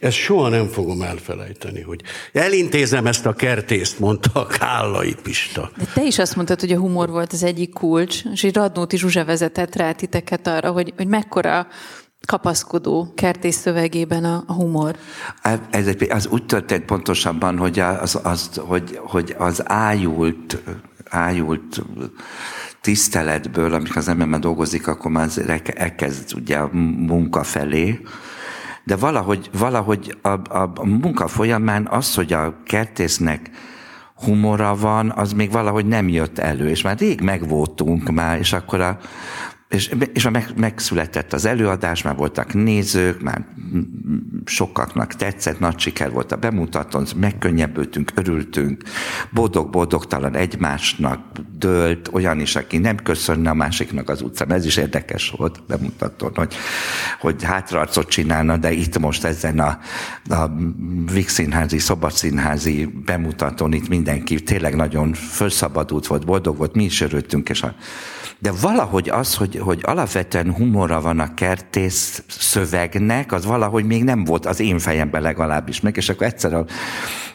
Ezt 0.00 0.16
soha 0.16 0.48
nem 0.48 0.66
fogom 0.66 1.02
elfelejteni, 1.02 1.80
hogy 1.80 2.00
elintézem 2.32 3.06
ezt 3.06 3.26
a 3.26 3.32
kertészt, 3.32 3.98
mondta 3.98 4.30
a 4.32 4.46
Kállai 4.46 5.14
Pista. 5.22 5.70
De 5.76 5.84
te 5.94 6.04
is 6.04 6.18
azt 6.18 6.36
mondtad, 6.36 6.60
hogy 6.60 6.72
a 6.72 6.78
humor 6.78 7.10
volt 7.10 7.32
az 7.32 7.42
egyik 7.42 7.72
kulcs, 7.72 8.22
és 8.32 8.44
egy 8.44 8.54
Radnóti 8.54 8.96
Zsuzsa 8.96 9.24
vezetett 9.24 9.76
rá 9.76 9.92
titeket 9.92 10.46
arra, 10.46 10.70
hogy, 10.70 10.92
hogy 10.96 11.06
mekkora 11.06 11.66
kapaszkodó 12.26 13.12
kertész 13.14 13.56
szövegében 13.56 14.24
a, 14.24 14.44
a 14.46 14.52
humor? 14.52 14.96
Ez 15.70 15.86
egy, 15.86 16.10
az 16.10 16.26
úgy 16.26 16.46
történt 16.46 16.84
pontosabban, 16.84 17.58
hogy 17.58 17.78
az, 17.78 18.20
az, 18.22 18.50
hogy, 18.56 19.00
hogy 19.02 19.34
az 19.38 19.62
ájult, 19.68 20.62
ájult 21.08 21.82
tiszteletből, 22.80 23.74
amikor 23.74 23.96
az 23.96 24.08
ember 24.08 24.26
már 24.26 24.40
dolgozik, 24.40 24.86
akkor 24.86 25.10
már 25.10 25.28
elkezd 25.74 26.34
ugye 26.34 26.56
a 26.56 26.68
munka 27.06 27.42
felé, 27.42 28.00
de 28.84 28.96
valahogy, 28.96 29.50
valahogy 29.58 30.18
a, 30.22 30.28
a, 30.28 30.72
a 30.74 30.84
munka 30.84 31.28
folyamán 31.28 31.86
az, 31.90 32.14
hogy 32.14 32.32
a 32.32 32.62
kertésznek 32.64 33.50
humora 34.14 34.74
van, 34.74 35.12
az 35.16 35.32
még 35.32 35.50
valahogy 35.50 35.86
nem 35.86 36.08
jött 36.08 36.38
elő, 36.38 36.68
és 36.68 36.82
már 36.82 36.98
rég 36.98 37.20
megvoltunk 37.20 38.10
már, 38.10 38.38
és 38.38 38.52
akkor 38.52 38.80
a, 38.80 38.98
és, 39.70 39.94
és 40.12 40.28
meg, 40.28 40.52
megszületett 40.56 41.32
az 41.32 41.44
előadás, 41.44 42.02
már 42.02 42.16
voltak 42.16 42.54
nézők, 42.54 43.20
már 43.20 43.46
sokaknak 44.44 45.14
tetszett, 45.14 45.58
nagy 45.58 45.78
siker 45.78 46.10
volt 46.10 46.32
a 46.32 46.36
bemutatón, 46.36 47.06
megkönnyebbültünk, 47.16 48.12
örültünk, 48.14 48.82
boldog-boldogtalan 49.30 50.34
egymásnak 50.34 51.20
dőlt, 51.58 52.08
olyan 52.12 52.40
is, 52.40 52.56
aki 52.56 52.78
nem 52.78 52.96
köszönne 52.96 53.50
a 53.50 53.54
másiknak 53.54 54.08
az 54.08 54.22
utcán. 54.22 54.52
Ez 54.52 54.64
is 54.64 54.76
érdekes 54.76 55.30
volt 55.36 55.62
bemutatón, 55.66 56.32
hogy, 56.34 56.54
hogy 57.20 57.42
hátraarcot 57.42 58.08
csinálna, 58.08 58.56
de 58.56 58.72
itt 58.72 58.98
most 58.98 59.24
ezen 59.24 59.58
a, 59.58 59.78
a 60.28 60.50
Vix 61.12 61.32
színházi, 61.32 61.78
színházi 62.08 62.84
bemutatón 63.04 63.72
itt 63.72 63.88
mindenki 63.88 64.42
tényleg 64.42 64.76
nagyon 64.76 65.12
felszabadult 65.12 66.06
volt, 66.06 66.26
boldog 66.26 66.56
volt, 66.56 66.74
mi 66.74 66.84
is 66.84 67.00
örültünk, 67.00 67.48
és 67.48 67.62
a 67.62 67.74
de 68.40 68.52
valahogy 68.60 69.08
az, 69.08 69.34
hogy, 69.34 69.58
hogy 69.58 69.80
alapvetően 69.82 70.52
humora 70.52 71.00
van 71.00 71.18
a 71.18 71.34
kertész 71.34 72.22
szövegnek, 72.28 73.32
az 73.32 73.44
valahogy 73.44 73.84
még 73.84 74.04
nem 74.04 74.24
volt 74.24 74.46
az 74.46 74.60
én 74.60 74.78
fejemben 74.78 75.22
legalábbis 75.22 75.80
meg, 75.80 75.96
és 75.96 76.08
akkor 76.08 76.26
egyszer 76.26 76.54
a, 76.54 76.64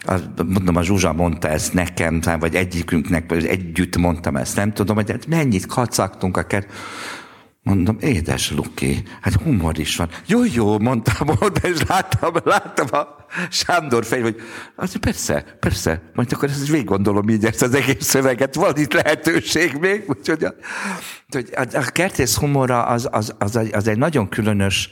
a, 0.02 0.14
mondom, 0.46 0.76
a 0.76 0.84
Zsuzsa 0.84 1.14
mondta 1.14 1.48
ezt 1.48 1.74
nekem, 1.74 2.22
vagy 2.40 2.56
egyikünknek, 2.56 3.30
vagy 3.30 3.46
együtt 3.46 3.98
mondtam 3.98 4.36
ezt, 4.36 4.56
nem 4.56 4.74
tudom, 4.74 4.96
hogy 4.96 5.12
hát 5.12 5.28
mennyit 5.28 5.66
kacagtunk 5.66 6.38
a 6.38 6.44
kert, 6.44 6.72
Mondom, 7.66 7.98
édes 8.00 8.52
Luki, 8.52 9.04
hát 9.22 9.34
humor 9.34 9.80
is 9.80 9.96
van. 9.96 10.10
Jó, 10.28 10.44
jó, 10.44 10.80
mondtam, 10.80 11.28
mondta, 11.40 11.68
és 11.68 11.82
láttam, 11.88 12.34
láttam 12.44 12.88
a 12.92 13.26
Sándor 13.50 14.06
fej, 14.06 14.22
hogy 14.22 14.36
az 14.76 14.96
persze, 15.00 15.58
persze, 15.60 16.02
majd 16.14 16.32
akkor 16.34 16.50
ezt 16.50 16.68
végig 16.68 16.86
gondolom 16.86 17.30
így 17.30 17.46
ezt 17.46 17.62
az 17.62 17.74
egész 17.74 18.06
szöveget, 18.06 18.56
van 18.56 18.78
itt 18.78 18.94
lehetőség 18.94 19.78
még, 19.80 20.04
úgyhogy 20.08 20.44
a, 20.44 20.54
a, 21.32 21.78
a 21.78 21.92
kertész 21.92 22.36
humora 22.36 22.86
az, 22.86 23.08
az, 23.12 23.36
az, 23.38 23.60
az, 23.72 23.88
egy 23.88 23.98
nagyon 23.98 24.30
különös, 24.30 24.90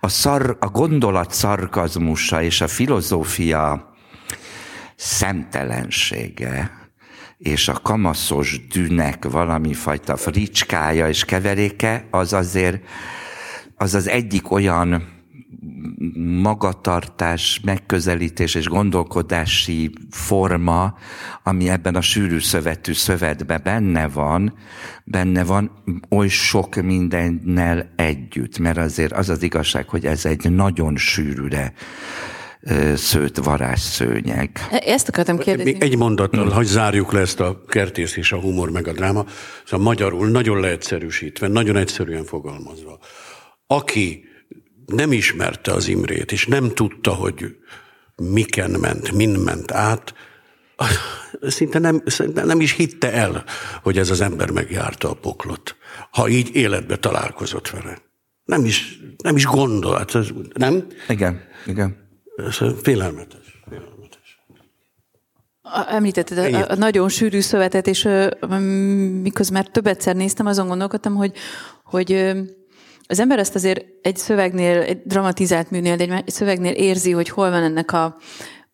a, 0.00 0.08
szar, 0.08 0.56
a 0.60 0.68
gondolat 0.68 1.32
szarkazmusa 1.32 2.42
és 2.42 2.60
a 2.60 2.68
filozófia 2.68 3.94
szemtelensége, 4.96 6.85
és 7.38 7.68
a 7.68 7.80
kamaszos 7.82 8.66
dűnek 8.66 9.24
valami 9.24 9.74
fajta 9.74 10.16
fricskája 10.16 11.08
és 11.08 11.24
keveréke, 11.24 12.06
az 12.10 12.32
azért 12.32 12.82
az 13.76 13.94
az 13.94 14.08
egyik 14.08 14.50
olyan 14.50 15.14
magatartás, 16.42 17.60
megközelítés 17.64 18.54
és 18.54 18.66
gondolkodási 18.66 19.92
forma, 20.10 20.94
ami 21.42 21.68
ebben 21.68 21.94
a 21.94 22.00
sűrű 22.00 22.38
szövetű 22.38 22.92
szövetben 22.92 23.60
benne 23.64 24.08
van, 24.08 24.54
benne 25.04 25.44
van 25.44 25.70
oly 26.10 26.28
sok 26.28 26.74
mindennel 26.74 27.92
együtt, 27.96 28.58
mert 28.58 28.78
azért 28.78 29.12
az 29.12 29.28
az 29.28 29.42
igazság, 29.42 29.88
hogy 29.88 30.06
ez 30.06 30.24
egy 30.24 30.50
nagyon 30.50 30.96
sűrűre 30.96 31.72
szőtt 32.94 33.36
varázsszőnyeg. 33.36 34.50
E, 34.70 34.82
ezt 34.86 35.08
akartam 35.08 35.38
kérdezni. 35.38 35.72
Még 35.72 35.82
egy 35.82 35.96
mondattal, 35.96 36.50
hogy 36.50 36.66
zárjuk 36.66 37.12
le 37.12 37.20
ezt 37.20 37.40
a 37.40 37.64
kertész 37.66 38.16
és 38.16 38.32
a 38.32 38.40
humor 38.40 38.70
meg 38.70 38.86
a 38.88 38.92
dráma. 38.92 39.24
Szóval 39.64 39.86
magyarul 39.86 40.28
nagyon 40.28 40.60
leegyszerűsítve, 40.60 41.48
nagyon 41.48 41.76
egyszerűen 41.76 42.24
fogalmazva. 42.24 42.98
Aki 43.66 44.24
nem 44.86 45.12
ismerte 45.12 45.72
az 45.72 45.88
Imrét, 45.88 46.32
és 46.32 46.46
nem 46.46 46.74
tudta, 46.74 47.10
hogy 47.10 47.56
miken 48.16 48.70
ment, 48.70 49.12
min 49.12 49.30
ment 49.30 49.72
át, 49.72 50.14
szinte 51.42 51.78
nem, 51.78 52.02
szinte 52.06 52.44
nem 52.44 52.60
is 52.60 52.72
hitte 52.72 53.12
el, 53.12 53.44
hogy 53.82 53.98
ez 53.98 54.10
az 54.10 54.20
ember 54.20 54.50
megjárta 54.50 55.10
a 55.10 55.14
poklot, 55.14 55.76
ha 56.10 56.28
így 56.28 56.54
életbe 56.54 56.96
találkozott 56.96 57.70
vele. 57.70 57.98
Nem 58.44 58.64
is, 58.64 58.98
nem 59.22 59.36
is 59.36 59.44
gondolat, 59.44 60.18
nem? 60.54 60.86
Igen, 61.08 61.40
igen. 61.66 62.05
Ez 62.36 62.56
félelmetes. 62.82 63.62
félelmetes. 63.68 64.44
Említetted 65.88 66.54
a, 66.54 66.70
a 66.70 66.74
nagyon 66.74 67.08
sűrű 67.08 67.40
szövetet, 67.40 67.86
és 67.86 68.08
miközben 69.22 69.62
már 69.62 69.70
több 69.72 69.86
egyszer 69.86 70.16
néztem, 70.16 70.46
azon 70.46 70.66
gondolkodtam, 70.68 71.14
hogy, 71.14 71.32
hogy 71.84 72.34
az 73.06 73.20
ember 73.20 73.38
ezt 73.38 73.54
azért 73.54 73.84
egy 74.02 74.16
szövegnél, 74.16 74.80
egy 74.80 75.02
dramatizált 75.04 75.70
műnél, 75.70 75.96
de 75.96 76.14
egy 76.14 76.28
szövegnél 76.28 76.72
érzi, 76.72 77.10
hogy 77.10 77.28
hol 77.28 77.50
van 77.50 77.62
ennek 77.62 77.92
a, 77.92 78.16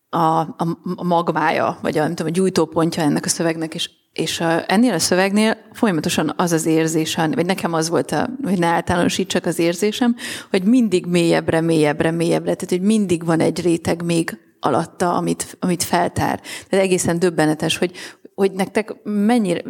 a, 0.09 0.17
a, 0.17 0.55
a 0.95 1.03
magvája, 1.03 1.77
vagy 1.81 1.97
a, 1.97 2.01
nem 2.01 2.15
tudom, 2.15 2.31
a 2.31 2.35
gyújtópontja 2.35 3.03
ennek 3.03 3.25
a 3.25 3.29
szövegnek, 3.29 3.73
és, 3.73 3.89
és 4.13 4.39
a, 4.39 4.63
ennél 4.67 4.93
a 4.93 4.99
szövegnél 4.99 5.57
folyamatosan 5.71 6.33
az 6.35 6.51
az 6.51 6.65
érzés, 6.65 7.15
vagy 7.15 7.45
nekem 7.45 7.73
az 7.73 7.89
volt, 7.89 8.11
a, 8.11 8.29
hogy 8.43 8.59
ne 8.59 8.67
általánosítsak 8.67 9.45
az 9.45 9.59
érzésem, 9.59 10.15
hogy 10.49 10.63
mindig 10.63 11.05
mélyebbre, 11.05 11.61
mélyebbre, 11.61 12.11
mélyebbre, 12.11 12.53
tehát 12.53 12.69
hogy 12.69 12.81
mindig 12.81 13.25
van 13.25 13.39
egy 13.39 13.61
réteg 13.61 14.03
még 14.03 14.37
alatta, 14.59 15.13
amit, 15.13 15.57
amit 15.59 15.83
feltár. 15.83 16.41
Tehát 16.69 16.85
egészen 16.85 17.19
döbbenetes, 17.19 17.77
hogy, 17.77 17.91
hogy 18.35 18.51
nektek 18.51 18.95
mennyire, 19.03 19.61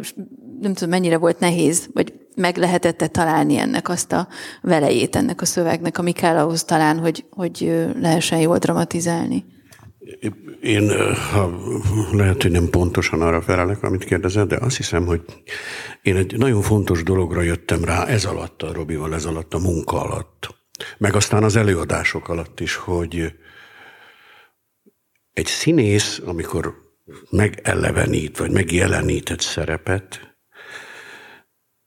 nem 0.60 0.74
tudom, 0.74 0.88
mennyire 0.88 1.18
volt 1.18 1.38
nehéz, 1.38 1.88
vagy 1.92 2.12
meg 2.36 2.56
lehetett 2.56 3.12
találni 3.12 3.56
ennek 3.56 3.88
azt 3.88 4.12
a 4.12 4.28
velejét, 4.62 5.16
ennek 5.16 5.40
a 5.40 5.44
szövegnek, 5.44 5.98
ami 5.98 6.12
kell 6.12 6.36
ahhoz 6.36 6.64
talán, 6.64 6.98
hogy, 6.98 7.24
hogy 7.30 7.86
lehessen 8.00 8.38
jól 8.38 8.58
dramatizálni. 8.58 9.44
Én 10.62 10.92
lehet, 12.12 12.42
hogy 12.42 12.50
nem 12.50 12.68
pontosan 12.70 13.22
arra 13.22 13.42
felelek, 13.42 13.82
amit 13.82 14.04
kérdezett, 14.04 14.48
de 14.48 14.56
azt 14.56 14.76
hiszem, 14.76 15.06
hogy 15.06 15.22
én 16.02 16.16
egy 16.16 16.38
nagyon 16.38 16.62
fontos 16.62 17.02
dologra 17.02 17.42
jöttem 17.42 17.84
rá 17.84 18.06
ez 18.06 18.24
alatt, 18.24 18.62
a 18.62 18.72
Robival 18.72 19.14
ez 19.14 19.24
alatt, 19.24 19.54
a 19.54 19.58
munka 19.58 20.02
alatt. 20.02 20.54
Meg 20.98 21.14
aztán 21.14 21.42
az 21.42 21.56
előadások 21.56 22.28
alatt 22.28 22.60
is, 22.60 22.74
hogy 22.74 23.32
egy 25.32 25.46
színész, 25.46 26.20
amikor 26.24 26.74
megelevenít, 27.30 28.38
vagy 28.38 28.50
megjelenít 28.50 29.30
egy 29.30 29.40
szerepet, 29.40 30.36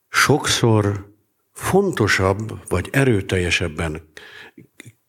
sokszor 0.09 1.15
fontosabb, 1.53 2.69
vagy 2.69 2.89
erőteljesebben 2.91 4.11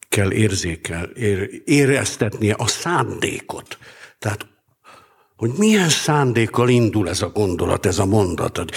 kell 0.09 0.33
érzékel, 0.33 1.05
ér, 1.05 1.62
éreztetnie 1.65 2.55
a 2.55 2.67
szándékot. 2.67 3.79
Tehát, 4.19 4.47
hogy 5.37 5.50
milyen 5.57 5.88
szándékkal 5.88 6.69
indul 6.69 7.09
ez 7.09 7.23
a 7.23 7.29
gondolat, 7.29 7.87
ez 7.87 7.99
a 7.99 8.07
mondat. 8.07 8.71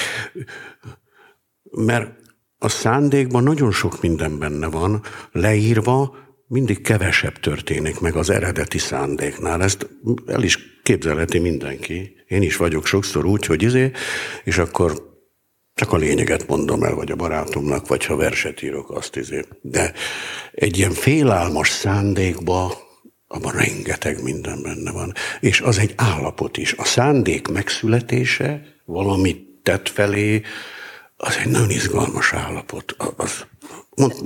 Mert 1.72 2.12
a 2.58 2.70
szándékban 2.70 3.44
nagyon 3.44 3.72
sok 3.72 4.02
minden 4.02 4.40
benne 4.40 4.68
van, 4.68 5.04
leírva, 5.32 6.16
mindig 6.48 6.82
kevesebb 6.82 7.40
történik 7.40 8.00
meg 8.00 8.16
az 8.16 8.30
eredeti 8.30 8.78
szándéknál. 8.78 9.64
Ezt 9.64 9.90
el 10.26 10.44
is 10.44 10.58
képzelheti 10.84 11.40
mindenki. 11.40 12.16
Én 12.28 12.42
is 12.42 12.58
vagyok 12.58 12.86
sokszor 12.86 13.26
úgy, 13.26 13.46
hogy 13.46 13.62
izé, 13.62 13.92
és 14.44 14.58
akkor 14.58 15.11
csak 15.74 15.94
a 15.94 15.98
lényeget 15.98 16.48
mondom 16.48 16.84
el, 16.84 16.96
vagy 16.96 17.12
a 17.12 17.16
barátomnak, 17.16 17.88
vagy 17.88 18.06
ha 18.06 18.16
verset 18.16 18.62
írok, 18.62 18.92
azt 18.92 19.16
izé. 19.16 19.46
De 19.62 19.94
egy 20.52 20.78
ilyen 20.78 20.92
félálmas 20.92 21.70
szándékba, 21.70 22.90
abban 23.28 23.52
rengeteg 23.52 24.24
minden 24.24 24.62
benne 24.62 24.92
van. 24.92 25.14
És 25.40 25.62
az 25.62 25.78
egy 25.78 25.94
állapot 25.96 26.58
is. 26.58 26.74
A 26.74 26.84
szándék 26.84 27.48
megszületése, 27.48 28.62
valamit 28.86 29.50
tett 29.64 29.90
felé, 29.90 30.42
az 31.18 31.38
egy 31.44 31.52
nagyon 31.52 31.70
izgalmas 31.70 32.34
állapot. 32.34 32.96
Az 33.16 33.46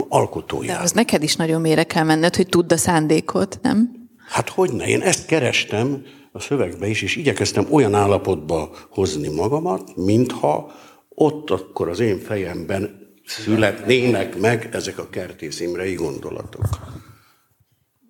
alkotója. 0.10 0.74
De 0.74 0.80
az 0.80 0.92
neked 0.92 1.24
is 1.24 1.36
nagyon 1.36 1.62
mélyre 1.62 1.84
kell 1.84 2.04
menned, 2.04 2.36
hogy 2.36 2.48
tudd 2.48 2.74
a 2.74 2.78
szándékot, 2.78 3.60
nem? 3.62 4.10
Hát 4.28 4.50
hogy 4.50 4.74
ne, 4.74 4.88
én 4.88 5.02
ezt 5.02 5.26
kerestem 5.26 6.06
a 6.32 6.40
szövegbe 6.40 6.88
is, 6.88 7.02
és 7.02 7.16
igyekeztem 7.16 7.68
olyan 7.70 7.94
állapotba 7.94 8.76
hozni 8.90 9.28
magamat, 9.28 9.96
mintha 9.96 10.72
ott 11.16 11.50
akkor 11.50 11.90
az 11.90 12.00
én 12.00 12.20
fejemben 12.20 13.14
születnének 13.26 14.40
meg 14.40 14.70
ezek 14.72 14.98
a 14.98 15.10
Kertész 15.10 15.60
Imrei 15.60 15.94
gondolatok. 15.94 16.66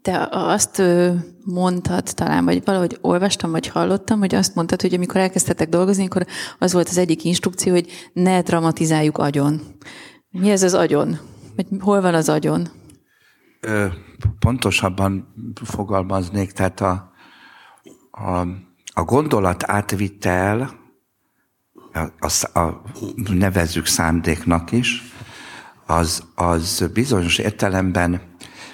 Te 0.01 0.27
azt 0.31 0.81
mondtad 1.45 2.03
talán, 2.13 2.45
vagy 2.45 2.63
valahogy 2.65 2.97
olvastam, 3.01 3.51
vagy 3.51 3.67
hallottam, 3.67 4.19
hogy 4.19 4.35
azt 4.35 4.55
mondtad, 4.55 4.81
hogy 4.81 4.93
amikor 4.93 5.21
elkezdtetek 5.21 5.69
dolgozni, 5.69 6.05
akkor 6.05 6.25
az 6.59 6.73
volt 6.73 6.89
az 6.89 6.97
egyik 6.97 7.23
instrukció, 7.23 7.73
hogy 7.73 8.09
ne 8.13 8.41
dramatizáljuk 8.41 9.17
agyon. 9.17 9.61
Mi 10.29 10.49
ez 10.49 10.63
az 10.63 10.73
agyon? 10.73 11.19
Vagy 11.55 11.65
hol 11.79 12.01
van 12.01 12.13
az 12.13 12.29
agyon? 12.29 12.67
Ö, 13.59 13.85
pontosabban 14.39 15.33
fogalmaznék, 15.63 16.51
tehát 16.51 16.81
a, 16.81 17.11
a, 18.11 18.39
a 18.93 19.03
gondolat 19.03 19.63
átvitel, 19.65 20.84
a, 22.19 22.59
a, 22.59 22.81
nevezzük 23.31 23.85
szándéknak 23.85 24.71
is, 24.71 25.03
az, 25.85 26.23
az 26.35 26.89
bizonyos 26.93 27.37
értelemben 27.37 28.21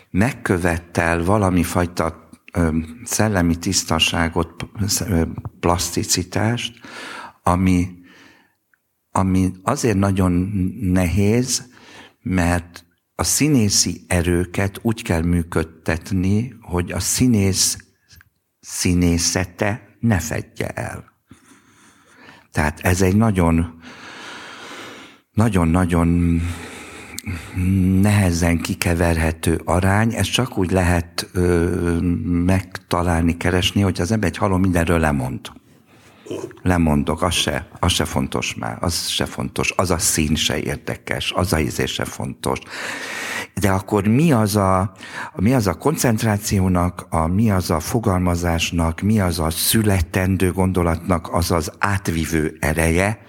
megkövettel 0.10 1.24
valami 1.24 1.64
fajta 1.64 2.30
szellemi 3.04 3.56
tisztaságot, 3.56 4.70
ö, 5.08 5.24
plaszticitást, 5.60 6.80
ami, 7.44 7.88
ami 9.12 9.52
azért 9.64 9.98
nagyon 9.98 10.32
nehéz, 10.82 11.70
mert 12.22 12.86
a 13.16 13.24
színészi 13.24 14.06
erőket 14.08 14.80
úgy 14.82 15.04
kell 15.04 15.22
működtetni, 15.22 16.56
hogy 16.62 16.92
a 16.92 17.00
színész 17.00 17.78
színészete 18.60 19.96
ne 20.00 20.20
fedje 20.20 20.68
el. 20.68 21.11
Tehát 22.52 22.80
ez 22.80 23.02
egy 23.02 23.16
nagyon, 23.16 23.82
nagyon-nagyon 25.34 26.42
nehezen 28.02 28.62
kikeverhető 28.62 29.62
arány, 29.66 30.14
ez 30.14 30.26
csak 30.28 30.58
úgy 30.58 30.72
lehet 30.72 31.30
ö, 31.34 31.98
megtalálni, 32.46 33.38
keresni, 33.38 33.82
hogy 33.82 34.02
az 34.02 34.12
ember 34.12 34.30
egy 34.30 34.38
halom 34.38 34.62
mindenről 34.62 35.00
lemond 35.00 35.61
lemondok, 36.62 37.22
az 37.22 37.34
se, 37.34 37.67
az 37.80 37.91
se 37.91 38.06
fontos 38.06 38.56
már, 38.56 38.78
az 38.80 39.08
se 39.08 39.26
fontos, 39.26 39.74
az 39.76 39.91
a 39.91 39.98
szín 39.98 40.36
se 40.36 40.60
érdekes, 40.60 41.32
az 41.36 41.54
a 41.54 41.60
ízés 41.60 41.91
se 41.91 42.06
fontos. 42.06 42.60
De 43.54 43.70
akkor 43.70 44.08
mi 44.08 44.32
az 44.32 44.56
a, 44.56 44.91
mi 45.36 45.54
az 45.54 45.67
a 45.67 45.74
koncentrációnak, 45.74 47.06
a, 47.10 47.28
mi 47.28 47.52
az 47.52 47.72
a 47.72 47.80
fogalmazásnak, 47.80 49.02
mi 49.02 49.20
az 49.20 49.39
a 49.39 49.50
születendő 49.50 50.52
gondolatnak 50.52 51.34
az 51.34 51.52
az 51.52 51.72
átvivő 51.80 52.58
ereje, 52.60 53.20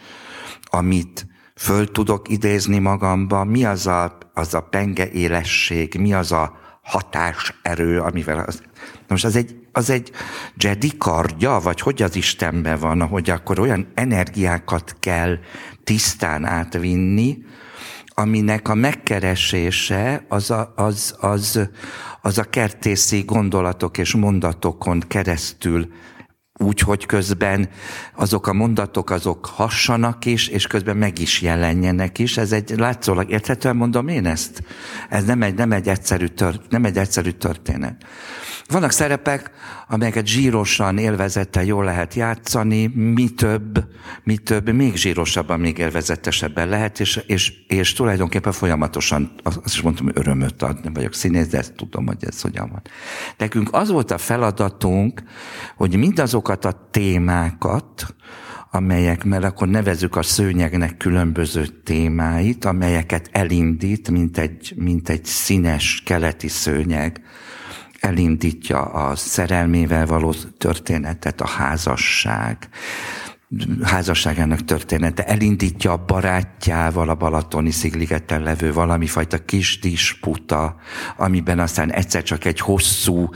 amit 0.62 1.26
föl 1.56 1.90
tudok 1.90 2.28
idézni 2.28 2.78
magamba, 2.78 3.44
mi 3.44 3.64
az 3.64 3.86
a, 3.86 4.18
az 4.34 4.54
a 4.54 4.60
penge 4.60 5.10
élesség, 5.10 5.94
mi 5.98 6.12
az 6.12 6.32
a 6.32 6.60
hatáserő, 6.82 8.00
amivel 8.00 8.38
az... 8.38 8.62
Most 9.08 9.24
az 9.24 9.36
egy 9.36 9.61
az 9.72 9.90
egy 9.90 10.10
Jedi 10.56 10.92
kardja, 10.98 11.60
vagy 11.62 11.80
hogy 11.80 12.02
az 12.02 12.16
Istenben 12.16 12.78
van, 12.78 13.06
hogy 13.06 13.30
akkor 13.30 13.58
olyan 13.58 13.86
energiákat 13.94 14.96
kell 15.00 15.38
tisztán 15.84 16.44
átvinni, 16.44 17.38
aminek 18.14 18.68
a 18.68 18.74
megkeresése 18.74 20.24
az 20.28 20.50
a, 20.50 20.72
az, 20.76 21.16
az, 21.20 21.68
az 22.20 22.38
a 22.38 22.44
kertészi 22.44 23.20
gondolatok 23.20 23.98
és 23.98 24.14
mondatokon 24.14 25.02
keresztül 25.08 25.88
úgy, 26.62 26.80
hogy 26.80 27.06
közben 27.06 27.68
azok 28.14 28.46
a 28.46 28.52
mondatok 28.52 29.10
azok 29.10 29.46
hassanak 29.46 30.24
is, 30.24 30.48
és 30.48 30.66
közben 30.66 30.96
meg 30.96 31.18
is 31.18 31.42
jelenjenek 31.42 32.18
is. 32.18 32.36
Ez 32.36 32.52
egy 32.52 32.70
látszólag 32.76 33.30
érthetően 33.30 33.76
mondom 33.76 34.08
én 34.08 34.26
ezt? 34.26 34.62
Ez 35.08 35.24
nem 35.24 35.42
egy, 35.42 35.54
nem 35.54 35.72
egy, 35.72 35.88
egyszerű, 35.88 36.26
tört, 36.26 36.70
nem 36.70 36.84
egy 36.84 36.96
egyszerű 36.96 37.30
történet. 37.30 38.04
Vannak 38.72 38.90
szerepek, 38.90 39.50
amelyeket 39.88 40.26
zsírosan, 40.26 40.98
élvezettel 40.98 41.64
jól 41.64 41.84
lehet 41.84 42.14
játszani, 42.14 42.86
mi 42.86 43.28
több, 43.28 43.84
mi 44.24 44.36
több, 44.36 44.72
még 44.72 44.96
zsírosabban, 44.96 45.60
még 45.60 45.78
élvezetesebben 45.78 46.68
lehet, 46.68 47.00
és, 47.00 47.16
és, 47.26 47.52
és 47.66 47.92
tulajdonképpen 47.92 48.52
folyamatosan, 48.52 49.32
azt 49.42 49.74
is 49.74 49.80
mondtam, 49.80 50.04
hogy 50.04 50.16
örömöt 50.16 50.62
ad, 50.62 50.82
nem 50.82 50.92
vagyok 50.92 51.14
színész, 51.14 51.46
de 51.46 51.58
ezt 51.58 51.74
tudom, 51.74 52.06
hogy 52.06 52.16
ez 52.20 52.40
hogyan 52.40 52.68
van. 52.70 52.82
Nekünk 53.38 53.68
az 53.72 53.90
volt 53.90 54.10
a 54.10 54.18
feladatunk, 54.18 55.22
hogy 55.76 55.96
mindazokat 55.96 56.64
a 56.64 56.88
témákat, 56.90 58.14
amelyek, 58.70 59.24
mert 59.24 59.44
akkor 59.44 59.68
nevezük 59.68 60.16
a 60.16 60.22
szőnyegnek 60.22 60.96
különböző 60.96 61.66
témáit, 61.66 62.64
amelyeket 62.64 63.28
elindít, 63.32 64.10
mint 64.10 64.38
egy, 64.38 64.72
mint 64.76 65.08
egy 65.08 65.24
színes 65.24 66.02
keleti 66.06 66.48
szőnyeg, 66.48 67.20
elindítja 68.02 68.80
a 68.80 69.16
szerelmével 69.16 70.06
való 70.06 70.34
történetet, 70.58 71.40
a 71.40 71.46
házasság, 71.46 72.68
házasságának 73.82 74.64
története, 74.64 75.24
elindítja 75.24 75.92
a 75.92 76.04
barátjával 76.06 77.08
a 77.08 77.14
Balatoni 77.14 77.70
szigligeten 77.70 78.42
levő 78.42 78.72
valami 78.72 79.06
fajta 79.06 79.38
kis 79.38 79.78
disputa, 79.78 80.76
amiben 81.16 81.58
aztán 81.58 81.92
egyszer 81.92 82.22
csak 82.22 82.44
egy 82.44 82.60
hosszú 82.60 83.28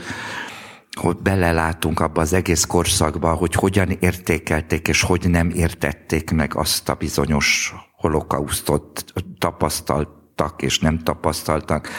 hogy 0.97 1.17
belelátunk 1.17 1.99
abba 1.99 2.21
az 2.21 2.33
egész 2.33 2.65
korszakba, 2.65 3.33
hogy 3.33 3.53
hogyan 3.53 3.89
értékelték 3.99 4.87
és 4.87 5.01
hogy 5.01 5.29
nem 5.29 5.49
értették 5.49 6.31
meg 6.31 6.55
azt 6.55 6.89
a 6.89 6.93
bizonyos 6.93 7.73
holokausztot 7.95 9.05
tapasztalt 9.37 10.16
tapasztaltak 10.37 10.61
és 10.61 10.79
nem 10.79 10.99
tapasztaltak, 11.03 11.89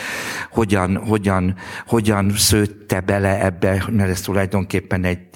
hogyan, 0.51 0.97
hogyan, 0.97 1.55
hogyan 1.87 2.33
szőtte 2.37 3.01
bele 3.01 3.45
ebbe, 3.45 3.85
mert 3.91 4.11
ez 4.11 4.21
tulajdonképpen 4.21 5.05
egy, 5.05 5.27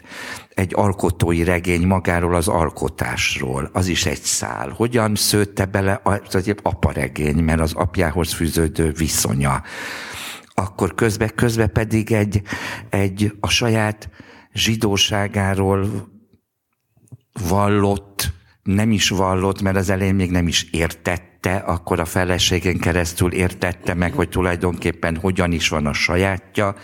egy 0.54 0.72
alkotói 0.74 1.44
regény 1.44 1.86
magáról 1.86 2.34
az 2.34 2.48
alkotásról, 2.48 3.70
az 3.72 3.86
is 3.86 4.06
egy 4.06 4.22
szál. 4.22 4.68
Hogyan 4.68 5.14
szőtte 5.14 5.64
bele 5.64 6.00
az 6.02 6.34
egy 6.34 6.92
regény, 6.92 7.42
mert 7.44 7.60
az 7.60 7.72
apjához 7.74 8.32
fűződő 8.32 8.90
viszonya. 8.90 9.62
Akkor 10.54 10.94
közben, 10.94 11.30
közben 11.34 11.72
pedig 11.72 12.12
egy, 12.12 12.42
egy 12.90 13.32
a 13.40 13.48
saját 13.48 14.08
zsidóságáról 14.52 16.10
vallott, 17.48 18.30
nem 18.62 18.90
is 18.90 19.08
vallott, 19.08 19.62
mert 19.62 19.76
az 19.76 19.90
elején 19.90 20.14
még 20.14 20.30
nem 20.30 20.48
is 20.48 20.70
értette, 21.42 21.72
akkor 21.72 22.00
a 22.00 22.04
feleségen 22.04 22.78
keresztül 22.78 23.32
értette 23.32 23.94
meg, 23.94 24.12
hogy 24.12 24.28
tulajdonképpen 24.28 25.16
hogyan 25.16 25.52
is 25.52 25.68
van 25.68 25.86
a 25.86 25.92
sajátja. 25.92 26.74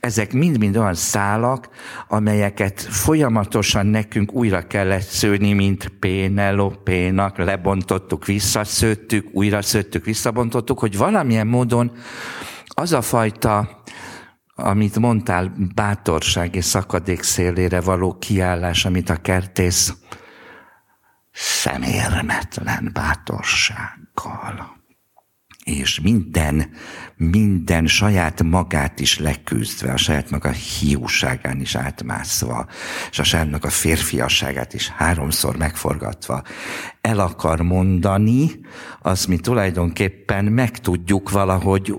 Ezek 0.00 0.32
mind-mind 0.32 0.76
olyan 0.76 0.94
szálak, 0.94 1.68
amelyeket 2.08 2.80
folyamatosan 2.80 3.86
nekünk 3.86 4.32
újra 4.32 4.66
kellett 4.66 5.02
szőni, 5.02 5.52
mint 5.52 5.88
Pénelopénak, 6.00 7.38
lebontottuk, 7.38 8.24
visszaszőttük, 8.24 9.26
újra 9.32 9.62
szőttük, 9.62 10.04
visszabontottuk, 10.04 10.78
hogy 10.78 10.96
valamilyen 10.96 11.46
módon 11.46 11.92
az 12.66 12.92
a 12.92 13.02
fajta 13.02 13.80
amit 14.54 14.98
mondtál, 14.98 15.52
bátorság 15.74 16.54
és 16.54 16.64
szakadék 16.64 17.22
szélére 17.22 17.80
való 17.80 18.16
kiállás, 18.18 18.84
amit 18.84 19.10
a 19.10 19.16
kertész 19.16 19.94
szemérmetlen 21.32 22.90
bátorsággal 22.92 24.80
és 25.64 26.00
minden, 26.00 26.70
minden 27.16 27.86
saját 27.86 28.42
magát 28.42 29.00
is 29.00 29.18
leküzdve, 29.18 29.92
a 29.92 29.96
saját 29.96 30.30
maga 30.30 30.50
hiúságán 30.50 31.60
is 31.60 31.74
átmászva, 31.74 32.66
és 33.10 33.18
a 33.18 33.24
saját 33.24 33.50
maga 33.50 33.70
férfiasságát 33.70 34.74
is 34.74 34.88
háromszor 34.88 35.56
megforgatva 35.56 36.42
el 37.00 37.18
akar 37.18 37.60
mondani, 37.60 38.50
azt 39.02 39.28
mi 39.28 39.36
tulajdonképpen 39.36 40.44
megtudjuk 40.44 41.30
valahogy, 41.30 41.94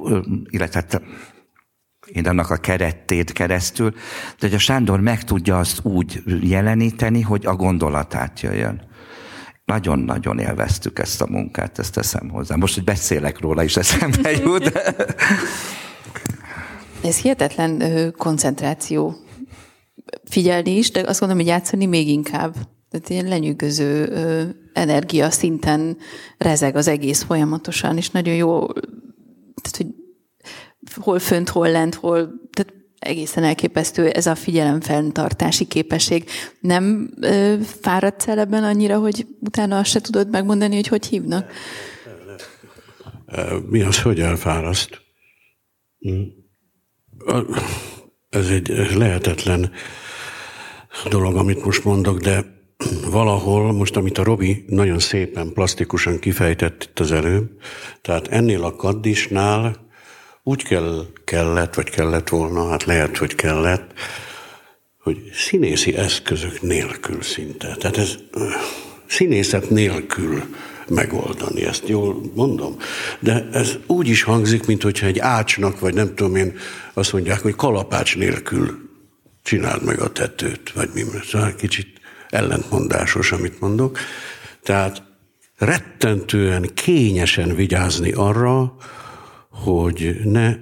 illetve 0.50 0.80
hát 0.80 1.02
én 2.12 2.28
annak 2.28 2.50
a 2.50 2.58
kerettét 2.58 3.32
keresztül, 3.32 3.92
de 4.40 4.48
hogy 4.48 4.54
a 4.54 4.60
Sándor 4.60 5.00
meg 5.00 5.24
tudja 5.24 5.60
azt 5.60 5.80
úgy 5.84 6.24
jeleníteni, 6.42 7.22
hogy 7.22 7.46
a 7.46 7.56
gondolatát 7.56 8.42
jöjjön. 8.42 8.92
Nagyon-nagyon 9.66 10.40
élveztük 10.40 11.00
ezt 11.00 11.22
a 11.22 11.28
munkát, 11.28 11.80
ezt 11.80 11.94
teszem 11.94 12.30
hozzá. 12.30 12.56
Most, 12.56 12.74
hogy 12.74 12.84
beszélek 12.84 13.40
róla 13.40 13.64
is 13.64 13.78
eszembe 13.78 14.32
jut. 14.44 14.72
Ez 17.04 17.18
hihetetlen 17.18 17.84
koncentráció 18.18 19.16
figyelni 20.24 20.78
is, 20.78 20.92
de 20.92 21.00
azt 21.00 21.20
gondolom, 21.20 21.44
hogy 21.44 21.54
játszani 21.54 21.86
még 21.86 22.08
inkább. 22.08 22.56
Tehát 22.90 23.10
ilyen 23.10 23.28
lenyűgöző 23.28 24.14
energia 24.74 25.30
szinten 25.30 25.98
rezeg 26.38 26.76
az 26.76 26.88
egész 26.88 27.24
folyamatosan, 27.24 27.98
és 27.98 28.10
nagyon 28.10 28.36
jó, 28.36 28.68
tehát, 29.62 29.78
hogy 29.78 29.88
hol 31.02 31.20
fönt, 31.20 31.50
hol 31.50 31.72
lent, 31.72 31.96
hol, 31.96 32.34
egészen 33.04 33.44
elképesztő 33.44 34.10
ez 34.10 34.26
a 34.26 34.36
figyelemfenntartási 34.36 35.66
képesség. 35.66 36.30
Nem 36.60 37.14
ö, 37.22 37.56
fáradsz 37.82 38.28
el 38.28 38.40
ebben 38.40 38.64
annyira, 38.64 39.00
hogy 39.00 39.28
utána 39.40 39.78
azt 39.78 39.90
se 39.90 40.02
tudod 40.02 40.30
megmondani, 40.30 40.76
hogy 40.76 40.88
hogy 40.88 41.06
hívnak? 41.06 41.52
Mi 43.70 43.82
az, 43.82 44.02
hogy 44.02 44.20
elfáraszt? 44.20 45.02
Hm. 46.00 46.22
Ez 48.30 48.48
egy 48.48 48.68
lehetetlen 48.96 49.72
dolog, 51.10 51.36
amit 51.36 51.66
most 51.66 51.84
mondok, 51.84 52.20
de 52.20 52.46
valahol, 53.12 53.72
most 53.72 53.96
amit 53.96 54.18
a 54.18 54.24
Robi 54.24 54.64
nagyon 54.68 55.00
szépen, 55.00 55.54
plastikusan 55.54 56.20
kifejtett 56.20 56.84
itt 56.84 57.00
az 57.00 57.12
előbb, 57.12 57.50
tehát 58.02 58.28
ennél 58.28 58.64
a 58.64 58.76
kaddisnál 58.76 59.83
úgy 60.44 60.64
kell, 60.64 61.06
kellett, 61.24 61.74
vagy 61.74 61.90
kellett 61.90 62.30
volna, 62.30 62.70
hát 62.70 62.84
lehet, 62.84 63.18
hogy 63.18 63.36
kellett, 63.36 63.92
hogy 64.98 65.32
színészi 65.34 65.96
eszközök 65.96 66.62
nélkül 66.62 67.22
szinte. 67.22 67.76
Tehát 67.76 67.98
ez 67.98 68.16
színészet 69.08 69.70
nélkül 69.70 70.44
megoldani, 70.88 71.66
ezt 71.66 71.88
jól 71.88 72.22
mondom. 72.34 72.78
De 73.20 73.50
ez 73.52 73.78
úgy 73.88 74.08
is 74.08 74.24
hangzik, 74.24 74.66
mint 74.66 74.84
hogyha 74.84 75.06
egy 75.06 75.20
ácsnak, 75.20 75.80
vagy 75.80 75.94
nem 75.94 76.16
tudom 76.16 76.36
én, 76.36 76.58
azt 76.94 77.14
mondják, 77.14 77.42
hogy 77.42 77.56
kalapács 77.56 78.18
nélkül 78.18 78.90
csináld 79.44 79.84
meg 79.84 80.00
a 80.00 80.12
tetőt, 80.12 80.72
vagy 80.72 80.90
mi, 80.94 81.04
szóval 81.30 81.56
kicsit 81.56 81.88
ellentmondásos, 82.30 83.32
amit 83.32 83.60
mondok. 83.60 84.00
Tehát 84.64 85.04
rettentően 85.58 86.70
kényesen 86.74 87.56
vigyázni 87.56 88.12
arra, 88.12 88.76
hogy 89.54 90.16
ne 90.24 90.56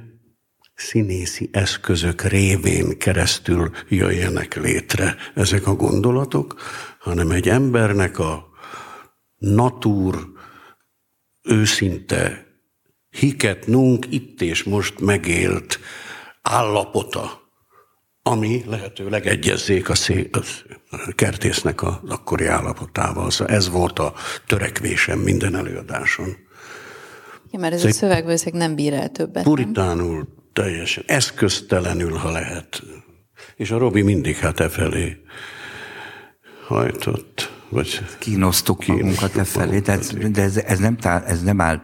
színészi 0.75 1.49
eszközök 1.51 2.21
révén 2.21 2.97
keresztül 2.97 3.71
jöjjenek 3.89 4.55
létre 4.55 5.15
ezek 5.35 5.67
a 5.67 5.75
gondolatok, 5.75 6.55
hanem 6.99 7.31
egy 7.31 7.49
embernek 7.49 8.19
a 8.19 8.49
natúr 9.37 10.27
őszinte 11.41 12.45
hiket 13.09 13.67
nunk 13.67 14.05
itt 14.09 14.41
és 14.41 14.63
most 14.63 14.99
megélt 14.99 15.79
állapota, 16.41 17.41
ami 18.23 18.63
lehetőleg 18.67 19.27
egyezzék 19.27 19.89
a, 19.89 19.95
szé- 19.95 20.35
a 20.35 21.11
kertésznek 21.15 21.83
az 21.83 21.97
akkori 22.07 22.45
állapotával. 22.45 23.31
Szóval 23.31 23.55
ez 23.55 23.69
volt 23.69 23.99
a 23.99 24.13
törekvésem 24.47 25.19
minden 25.19 25.55
előadáson. 25.55 26.37
Ja, 27.51 27.59
mert 27.59 27.73
ez 27.73 27.85
a 27.85 27.91
szöveg 27.91 28.25
nem 28.53 28.75
bír 28.75 28.93
el 28.93 29.09
többet. 29.09 29.43
Puritánul, 29.43 30.13
nem? 30.13 30.27
teljesen, 30.53 31.03
eszköztelenül, 31.07 32.11
ha 32.11 32.31
lehet. 32.31 32.81
És 33.55 33.71
a 33.71 33.77
Robi 33.77 34.01
mindig 34.01 34.35
hát 34.35 34.59
e 34.59 34.69
felé 34.69 35.17
hajtott. 36.67 37.60
Vagy 37.71 38.01
Kínosztuk 38.19 38.85
magunkat 38.85 39.35
e 39.35 39.43
felé, 39.43 39.79
de, 39.79 39.91
ez, 39.91 40.11
de 40.31 40.41
ez, 40.41 40.57
ez, 40.57 40.79
nem 40.79 40.97
tá, 40.97 41.23
ez 41.23 41.43
nem 41.43 41.61
áll 41.61 41.81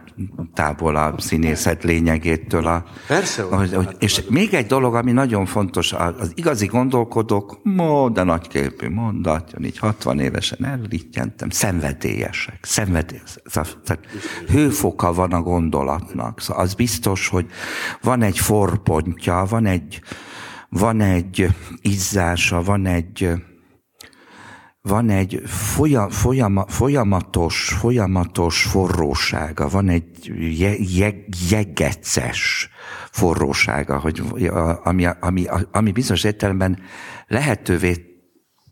távol 0.54 0.96
a 0.96 1.14
színészet 1.18 1.84
lényegétől. 1.84 2.66
A, 2.66 2.84
Persze. 3.06 3.42
Hogy, 3.42 3.74
hogy, 3.74 3.96
és 3.98 4.22
még 4.28 4.54
egy 4.54 4.66
dolog, 4.66 4.94
ami 4.94 5.12
nagyon 5.12 5.46
fontos, 5.46 5.92
az 5.92 6.32
igazi 6.34 6.66
gondolkodók, 6.66 7.60
mo, 7.62 8.08
de 8.08 8.22
nagyképű 8.22 8.88
mondat, 8.88 9.52
jön 9.52 9.64
így 9.64 9.78
60 9.78 10.20
évesen 10.20 10.64
ellittyentem, 10.64 11.50
szenvedélyesek, 11.50 12.58
szenvedélyesek. 12.62 13.42
Tehát 13.84 14.06
hőfoka 14.48 15.12
van 15.12 15.32
a 15.32 15.42
gondolatnak. 15.42 16.40
Szóval 16.40 16.62
az 16.62 16.74
biztos, 16.74 17.28
hogy 17.28 17.46
van 18.02 18.22
egy 18.22 18.38
forpontja, 18.38 19.46
van 19.48 19.66
egy, 19.66 20.02
van 20.68 21.00
egy 21.00 21.46
izzása, 21.82 22.62
van 22.62 22.86
egy 22.86 23.38
van 24.82 25.10
egy 25.10 25.42
folyam, 25.44 26.10
folyama, 26.10 26.66
folyamatos, 26.66 27.68
folyamatos 27.68 28.62
forrósága, 28.62 29.68
van 29.68 29.88
egy 29.88 30.32
je, 30.58 30.74
je, 30.78 31.14
jegeces 31.50 32.70
forrósága, 33.10 33.98
hogy, 33.98 34.22
ami, 34.82 35.06
ami, 35.20 35.46
ami 35.72 35.92
bizonyos 35.92 36.24
értelemben 36.24 36.78
lehetővé 37.26 38.06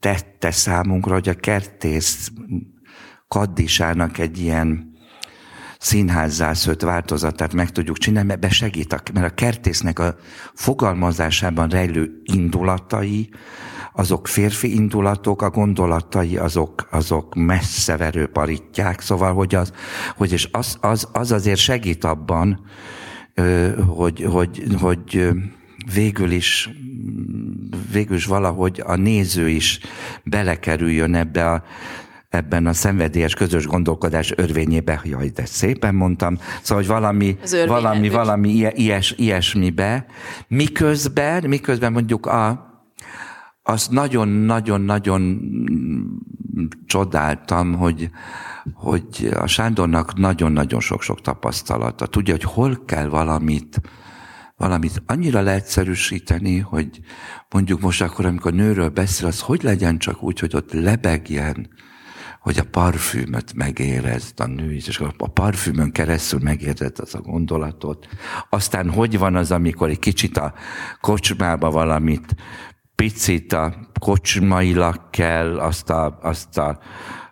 tette 0.01 0.51
számunkra, 0.51 1.12
hogy 1.12 1.29
a 1.29 1.35
kertész 1.35 2.33
kaddisának 3.29 4.19
egy 4.19 4.38
ilyen 4.38 4.95
színházzászőt 5.87 6.83
változatát 6.83 7.53
meg 7.53 7.70
tudjuk 7.70 7.99
csinálni, 7.99 8.29
mert 8.40 8.53
segít, 8.53 9.12
mert 9.12 9.31
a 9.31 9.35
kertésznek 9.35 9.99
a 9.99 10.16
fogalmazásában 10.55 11.68
rejlő 11.68 12.20
indulatai, 12.25 13.31
azok 13.92 14.27
férfi 14.27 14.75
indulatok, 14.75 15.42
a 15.42 15.51
gondolatai 15.51 16.37
azok, 16.37 16.88
azok 16.90 17.35
messzeverő 17.35 18.27
paritják, 18.27 19.01
szóval, 19.01 19.35
hogy 19.35 19.55
az, 19.55 19.72
hogy 20.16 20.33
és 20.33 20.49
az, 20.53 20.77
az, 20.81 21.09
az 21.12 21.33
azért 21.33 21.59
segít 21.59 22.05
abban, 22.05 22.61
hogy, 23.87 24.27
hogy, 24.31 24.62
hogy 24.81 25.29
végül 25.94 26.31
is, 26.31 26.70
végül 27.92 28.16
is 28.16 28.25
valahogy 28.25 28.83
a 28.87 28.96
néző 28.96 29.49
is 29.49 29.81
belekerüljön 30.25 31.14
ebbe 31.14 31.51
a 31.51 31.62
ebben 32.37 32.66
a 32.66 32.72
szenvedélyes 32.72 33.35
közös 33.35 33.66
gondolkodás 33.66 34.33
örvényébe, 34.37 35.01
jaj, 35.05 35.29
de 35.29 35.46
szépen 35.46 35.94
mondtam, 35.94 36.38
szóval, 36.62 36.85
hogy 36.85 36.92
valami, 36.92 37.37
valami, 37.66 38.09
valami 38.09 38.49
ilyes, 38.75 39.14
ilyesmibe, 39.16 40.07
miközben, 40.49 41.44
miközben 41.49 41.92
mondjuk 41.92 42.27
a, 42.27 42.66
azt 43.62 43.90
nagyon-nagyon-nagyon 43.90 45.40
csodáltam, 46.87 47.75
hogy, 47.75 48.11
hogy 48.75 49.29
a 49.40 49.46
Sándornak 49.46 50.16
nagyon-nagyon 50.16 50.81
sok-sok 50.81 51.20
tapasztalata. 51.20 52.07
Tudja, 52.07 52.35
hogy 52.35 52.42
hol 52.42 52.85
kell 52.85 53.09
valamit, 53.09 53.81
valamit 54.57 55.03
annyira 55.07 55.40
leegyszerűsíteni, 55.40 56.59
hogy 56.59 57.01
mondjuk 57.51 57.81
most 57.81 58.03
akkor, 58.03 58.27
amikor 58.27 58.53
nőről 58.53 58.88
beszél, 58.88 59.27
az 59.27 59.40
hogy 59.40 59.62
legyen 59.62 59.99
csak 59.99 60.22
úgy, 60.22 60.38
hogy 60.38 60.57
ott 60.57 60.72
lebegjen, 60.72 61.68
hogy 62.46 62.59
a 62.59 62.64
parfümöt 62.70 63.54
megérezd 63.54 64.40
a 64.40 64.46
nő 64.46 64.72
is, 64.72 64.87
és 64.88 64.98
a 64.98 65.28
parfümön 65.28 65.92
keresztül 65.92 66.40
megérzed 66.42 66.98
az 66.98 67.14
a 67.14 67.20
gondolatot. 67.20 68.09
Aztán 68.50 68.90
hogy 68.90 69.18
van 69.18 69.37
az, 69.37 69.50
amikor 69.50 69.88
egy 69.88 69.98
kicsit 69.98 70.37
a 70.37 70.54
kocsmába 71.00 71.70
valamit 71.70 72.35
picit 72.94 73.52
a 73.52 73.74
kocsmailag 74.00 75.11
kell, 75.11 75.59
azt 75.59 75.90
a, 75.90 76.18
azt 76.22 76.59
a, 76.59 76.78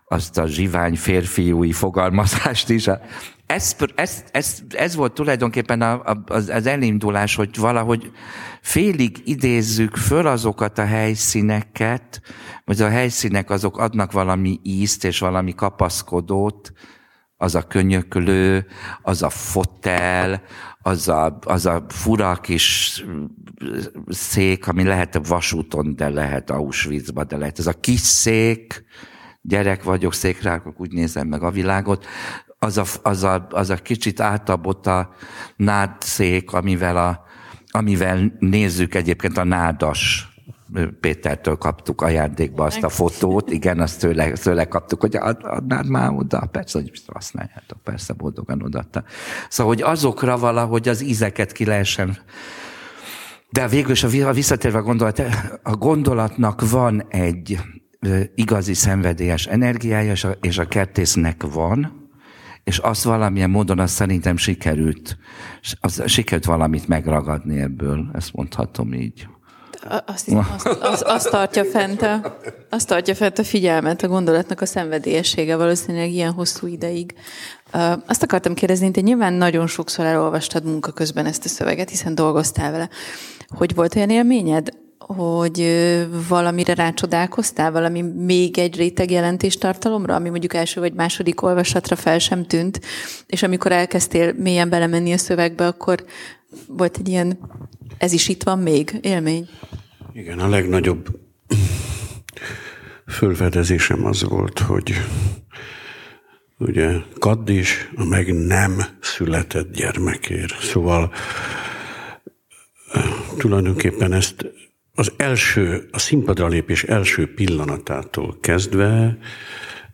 azt 0.05 0.39
a 0.39 0.47
zsivány 0.47 0.97
férfiúi 0.97 1.73
fogalmazást 1.73 2.69
is. 2.69 2.89
Ez, 3.47 3.77
ez, 3.95 4.25
ez, 4.33 4.59
ez 4.69 4.95
volt 4.95 5.13
tulajdonképpen 5.13 5.83
a, 5.83 5.93
a, 5.93 6.23
az, 6.27 6.49
az 6.49 6.67
elindulás, 6.67 7.35
hogy 7.35 7.57
valahogy 7.57 8.13
félig 8.61 9.23
idézzük 9.25 9.97
föl 9.97 10.27
azokat 10.27 10.79
a 10.79 10.85
helyszíneket, 10.85 12.21
vagy 12.65 12.83
a 12.83 12.89
helyszínek 12.89 13.51
azok 13.51 13.79
adnak 13.79 14.13
valami 14.13 14.61
ízt 14.63 15.05
és 15.05 15.19
valami 15.19 15.55
kapaszkodót, 15.55 16.73
az 17.37 17.55
a 17.55 17.63
könyöklő, 17.63 18.67
az 19.03 19.23
a 19.23 19.31
fotel, 19.31 20.43
az 20.79 21.09
a, 21.09 21.39
az 21.41 21.67
a 21.67 21.85
fura 21.89 22.35
kis 22.35 23.05
szék, 24.09 24.69
ami 24.69 24.83
lehet 24.83 25.15
a 25.15 25.21
vasúton, 25.21 25.97
de 25.97 26.09
lehet 26.09 26.51
Auschwitzba, 26.51 27.25
de 27.25 27.37
lehet 27.37 27.59
ez 27.59 27.67
a 27.67 27.81
kis 27.81 28.01
szék, 28.01 28.85
gyerek 29.47 29.83
vagyok, 29.83 30.15
székrákok, 30.15 30.81
úgy 30.81 30.93
nézem 30.93 31.27
meg 31.27 31.43
a 31.43 31.51
világot, 31.51 32.07
az 32.59 32.79
a, 32.79 32.85
az 33.03 33.23
a, 33.23 33.47
az 33.51 33.71
a 33.71 33.77
kicsit 33.77 34.21
általában 34.21 34.75
a 34.75 35.11
nádszék, 35.57 36.53
amivel, 36.53 36.97
a, 36.97 37.25
amivel 37.71 38.33
nézzük 38.39 38.95
egyébként 38.95 39.39
a 39.39 39.45
nádas. 39.45 40.29
Pétertől 41.01 41.57
kaptuk 41.57 42.03
ajándékba 42.03 42.65
azt 42.65 42.83
a 42.83 42.89
fotót, 42.89 43.51
igen, 43.51 43.81
azt 43.81 44.01
tőle, 44.01 44.33
tőle 44.33 44.65
kaptuk, 44.65 45.01
hogy 45.01 45.17
adnád 45.41 45.89
már 45.89 46.11
oda, 46.11 46.49
persze, 46.53 46.79
hogy 46.79 47.03
használjátok, 47.07 47.83
persze, 47.83 48.13
boldogan 48.13 48.63
odaadta. 48.63 49.05
Szóval, 49.49 49.75
hogy 49.75 49.83
azokra 49.83 50.39
valahogy 50.39 50.89
az 50.89 51.03
ízeket 51.03 51.53
ki 51.53 51.65
lehessen. 51.65 52.19
De 53.51 53.69
végül 53.69 53.91
is 53.91 54.03
a 54.03 54.33
visszatérve 54.33 54.79
a 54.79 54.83
gondolat, 54.83 55.23
a 55.63 55.77
gondolatnak 55.77 56.71
van 56.71 57.07
egy 57.09 57.59
igazi 58.35 58.75
szenvedélyes 58.75 59.47
energiája, 59.47 60.13
és 60.13 60.25
a, 60.25 60.37
és 60.41 60.59
a 60.59 60.69
kertésznek 60.69 61.43
van, 61.53 62.03
és 62.65 62.79
azt 62.79 63.03
valamilyen 63.03 63.51
módon 63.51 63.79
azt 63.79 63.95
szerintem 63.95 64.37
sikerült, 64.37 65.17
az, 65.81 66.03
sikerült 66.07 66.45
valamit 66.45 66.89
megragadni 66.89 67.61
ebből, 67.61 68.11
ezt 68.13 68.33
mondhatom 68.33 68.93
így. 68.93 69.27
Azt, 70.07 70.29
azt, 70.29 70.67
azt, 70.67 71.03
azt, 71.03 71.31
tartja 71.31 71.65
fent 71.65 72.03
a, 72.03 72.39
azt 72.71 72.89
tartja 72.89 73.15
fent 73.15 73.39
a 73.39 73.45
figyelmet, 73.45 74.03
a 74.03 74.09
gondolatnak 74.09 74.61
a 74.61 74.67
szenvedélyessége 74.67 75.57
valószínűleg 75.57 76.11
ilyen 76.11 76.33
hosszú 76.33 76.67
ideig. 76.67 77.15
Azt 78.07 78.23
akartam 78.23 78.55
kérdezni, 78.55 78.91
te 78.91 79.01
nyilván 79.01 79.33
nagyon 79.33 79.67
sokszor 79.67 80.05
elolvastad 80.05 80.65
munka 80.65 80.93
közben 80.93 81.27
ezt 81.27 81.45
a 81.45 81.49
szöveget, 81.49 81.91
hiszen 81.91 82.15
dolgoztál 82.15 82.71
vele. 82.71 82.89
Hogy 83.49 83.75
volt 83.75 83.97
olyan 83.97 84.11
élményed, 84.11 84.69
hogy 84.99 85.67
valamire 86.29 86.75
rácsodálkoztál, 86.75 87.73
valami 87.73 88.03
még 88.03 88.59
egy 88.59 88.77
réteg 88.77 89.11
jelentéstartalomra, 89.11 90.15
ami 90.15 90.29
mondjuk 90.29 90.55
első 90.55 90.81
vagy 90.81 90.93
második 90.93 91.43
olvasatra 91.43 91.97
fel 91.97 92.19
sem 92.19 92.47
tűnt, 92.47 92.81
és 93.27 93.43
amikor 93.43 93.73
elkezdtél 93.73 94.33
mélyen 94.33 94.69
belemenni 94.69 95.13
a 95.13 95.19
szövegbe, 95.19 95.67
akkor 95.67 96.05
volt 96.69 96.97
egy 96.97 97.09
ilyen, 97.09 97.39
ez 97.99 98.13
is 98.13 98.29
itt 98.29 98.43
van 98.43 98.59
még, 98.59 98.99
élmény? 99.01 99.49
Igen, 100.13 100.39
a 100.39 100.49
legnagyobb 100.49 101.07
fölfedezésem 103.07 104.05
az 104.07 104.23
volt, 104.23 104.59
hogy 104.59 104.95
ugye 106.59 106.91
Kaddis 107.19 107.91
a 107.97 108.05
meg 108.05 108.35
nem 108.47 108.83
született 109.01 109.73
gyermekért. 109.73 110.61
Szóval 110.61 111.13
tulajdonképpen 113.39 114.13
ezt 114.13 114.47
az 114.95 115.13
első, 115.17 115.89
a 115.91 115.99
színpadra 115.99 116.47
lépés 116.47 116.85
első 116.85 117.35
pillanatától 117.35 118.39
kezdve 118.41 119.19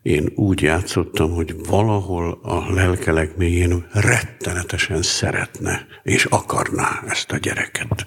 én 0.03 0.33
úgy 0.35 0.63
játszottam, 0.63 1.31
hogy 1.31 1.67
valahol 1.67 2.39
a 2.43 2.73
lelkelek 2.73 3.37
mélyén 3.37 3.87
rettenetesen 3.93 5.03
szeretne 5.03 5.87
és 6.03 6.25
akarná 6.25 7.03
ezt 7.07 7.33
a 7.33 7.37
gyereket. 7.37 8.07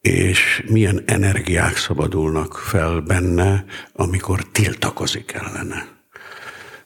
És 0.00 0.64
milyen 0.68 1.02
energiák 1.06 1.76
szabadulnak 1.76 2.56
fel 2.56 3.00
benne, 3.00 3.64
amikor 3.92 4.42
tiltakozik 4.42 5.32
ellene. 5.32 5.88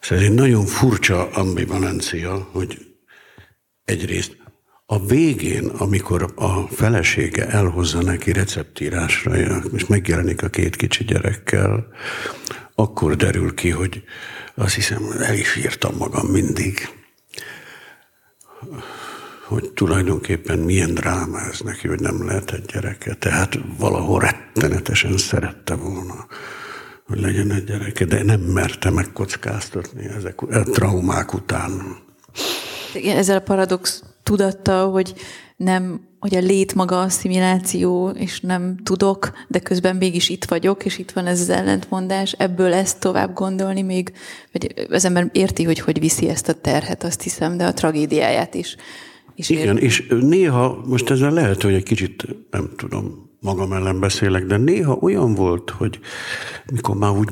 Szóval 0.01 0.25
ez 0.25 0.31
egy 0.31 0.35
nagyon 0.35 0.66
furcsa 0.66 1.31
ambivalencia, 1.31 2.49
hogy 2.53 2.79
egyrészt 3.85 4.41
a 4.92 4.98
végén, 5.07 5.66
amikor 5.66 6.33
a 6.37 6.66
felesége 6.70 7.46
elhozza 7.46 8.02
neki 8.02 8.33
receptírásra, 8.33 9.37
és 9.72 9.87
megjelenik 9.87 10.42
a 10.42 10.48
két 10.48 10.76
kicsi 10.76 11.05
gyerekkel, 11.05 11.87
akkor 12.74 13.16
derül 13.16 13.55
ki, 13.55 13.70
hogy 13.70 14.02
azt 14.55 14.74
hiszem, 14.74 15.02
el 15.20 15.35
is 15.35 15.57
írtam 15.57 15.96
magam 15.96 16.26
mindig, 16.26 16.88
hogy 19.46 19.70
tulajdonképpen 19.70 20.59
milyen 20.59 20.94
dráma 20.94 21.40
ez 21.40 21.61
neki, 21.61 21.88
hogy 21.88 22.00
nem 22.00 22.26
lehet 22.26 22.50
egy 22.50 22.64
gyereke. 22.64 23.14
Tehát 23.14 23.59
valahol 23.78 24.20
rettenetesen 24.20 25.16
szerette 25.16 25.74
volna, 25.74 26.26
hogy 27.07 27.20
legyen 27.20 27.50
egy 27.50 27.64
gyereke, 27.64 28.05
de 28.05 28.22
nem 28.22 28.40
merte 28.40 28.90
megkockáztatni 28.90 30.05
ezek 30.05 30.42
a 30.42 30.62
traumák 30.62 31.35
után. 31.35 31.96
Ezzel 33.05 33.37
a 33.37 33.40
paradox 33.40 34.02
tudattal, 34.22 34.90
hogy 34.90 35.14
nem, 35.56 36.00
hogy 36.18 36.35
a 36.35 36.40
lét 36.40 36.74
maga 36.74 37.00
asszimiláció, 37.00 38.08
és 38.08 38.40
nem 38.40 38.76
tudok, 38.82 39.32
de 39.48 39.58
közben 39.58 39.96
mégis 39.96 40.28
itt 40.28 40.44
vagyok, 40.44 40.85
és 40.85 40.98
itt 40.98 41.11
van 41.11 41.26
ez 41.26 41.40
az 41.40 41.48
ellentmondás, 41.48 42.32
ebből 42.32 42.72
ezt 42.72 43.00
tovább 43.00 43.35
gondolni 43.35 43.82
még, 43.82 44.12
vagy 44.52 44.87
az 44.90 45.04
ember 45.04 45.28
érti, 45.32 45.62
hogy 45.62 45.78
hogy 45.78 46.00
viszi 46.00 46.28
ezt 46.28 46.48
a 46.48 46.52
terhet, 46.52 47.04
azt 47.04 47.22
hiszem, 47.22 47.56
de 47.56 47.66
a 47.66 47.72
tragédiáját 47.72 48.54
is. 48.54 48.76
is 49.35 49.50
Igen, 49.50 49.66
érti. 49.66 49.85
és 49.85 50.06
néha, 50.20 50.82
most 50.87 51.11
ezzel 51.11 51.32
lehet, 51.32 51.62
hogy 51.62 51.74
egy 51.74 51.82
kicsit, 51.82 52.26
nem 52.50 52.70
tudom, 52.76 53.30
magam 53.40 53.72
ellen 53.72 54.00
beszélek, 54.00 54.44
de 54.44 54.56
néha 54.56 54.94
olyan 54.94 55.35
volt, 55.35 55.70
hogy 55.70 55.98
mikor 56.72 56.96
már 56.96 57.11
úgy 57.11 57.28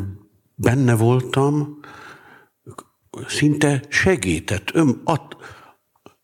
benne 0.55 0.95
voltam, 0.95 1.79
szinte 3.27 3.83
segített, 3.89 4.71
ön, 4.75 5.01
ad, 5.05 5.37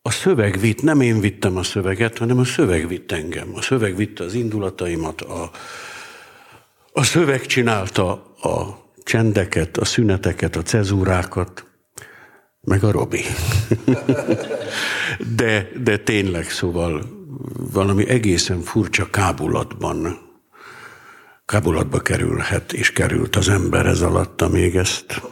a 0.07 0.11
szöveg 0.11 0.59
vitt, 0.59 0.83
nem 0.83 1.01
én 1.01 1.21
vittem 1.21 1.57
a 1.57 1.62
szöveget, 1.62 2.19
hanem 2.19 2.38
a 2.38 2.45
szöveg 2.45 2.88
vitt 2.88 3.12
engem. 3.12 3.49
A 3.55 3.62
szöveg 3.62 3.97
vitte 3.97 4.25
az 4.25 4.35
indulataimat, 4.35 5.21
a, 5.21 5.51
a 6.92 7.03
szöveg 7.03 7.47
csinálta 7.47 8.11
a 8.42 8.85
csendeket, 9.03 9.77
a 9.77 9.85
szüneteket, 9.85 10.57
a 10.57 10.62
cezúrákat, 10.62 11.66
meg 12.61 12.85
a 12.85 12.90
Robi. 12.90 13.23
de, 15.37 15.69
de 15.83 15.99
tényleg, 15.99 16.51
szóval 16.51 17.03
valami 17.73 18.09
egészen 18.09 18.61
furcsa 18.61 19.11
kábulatban, 19.11 20.19
kábulatba 21.45 22.01
kerülhet, 22.01 22.73
és 22.73 22.92
került 22.92 23.37
az 23.37 23.49
ember 23.49 23.87
ez 23.87 24.01
alatt, 24.01 24.51
még 24.51 24.77
ezt 24.77 25.23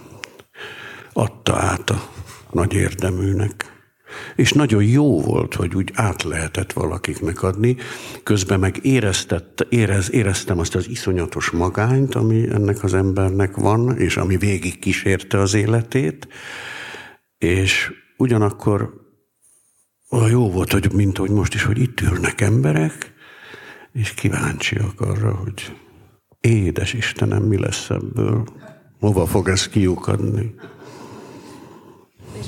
adta 1.13 1.57
át 1.57 1.91
a 1.91 2.09
nagy 2.51 2.73
érdeműnek 2.73 3.73
és 4.37 4.53
nagyon 4.53 4.85
jó 4.85 5.21
volt, 5.21 5.55
hogy 5.55 5.75
úgy 5.75 5.91
át 5.95 6.23
lehetett 6.23 6.73
valakiknek 6.73 7.43
adni, 7.43 7.77
közben 8.23 8.61
meg 8.61 8.79
éreztett, 8.83 9.67
érez, 9.69 10.13
éreztem 10.13 10.59
azt 10.59 10.75
az 10.75 10.89
iszonyatos 10.89 11.51
magányt, 11.51 12.15
ami 12.15 12.49
ennek 12.51 12.83
az 12.83 12.95
embernek 12.95 13.57
van, 13.57 13.99
és 13.99 14.17
ami 14.17 14.37
végig 14.37 14.79
kísérte 14.79 15.39
az 15.39 15.55
életét, 15.55 16.29
és 17.39 17.93
ugyanakkor 18.17 19.03
olyan 20.11 20.31
jó 20.31 20.51
volt, 20.51 20.73
hogy 20.73 20.93
mint 20.93 21.17
hogy 21.17 21.31
most 21.31 21.55
is, 21.55 21.63
hogy 21.63 21.79
itt 21.79 22.01
ülnek 22.01 22.41
emberek, 22.41 23.13
és 23.93 24.15
kíváncsiak 24.15 25.01
arra, 25.01 25.35
hogy 25.35 25.77
édes 26.41 26.93
Istenem, 26.93 27.43
mi 27.43 27.59
lesz 27.59 27.91
ebből, 27.91 28.45
hova 29.01 29.27
fog 29.27 29.49
ez 29.49 29.69
kiukadni. 29.69 30.55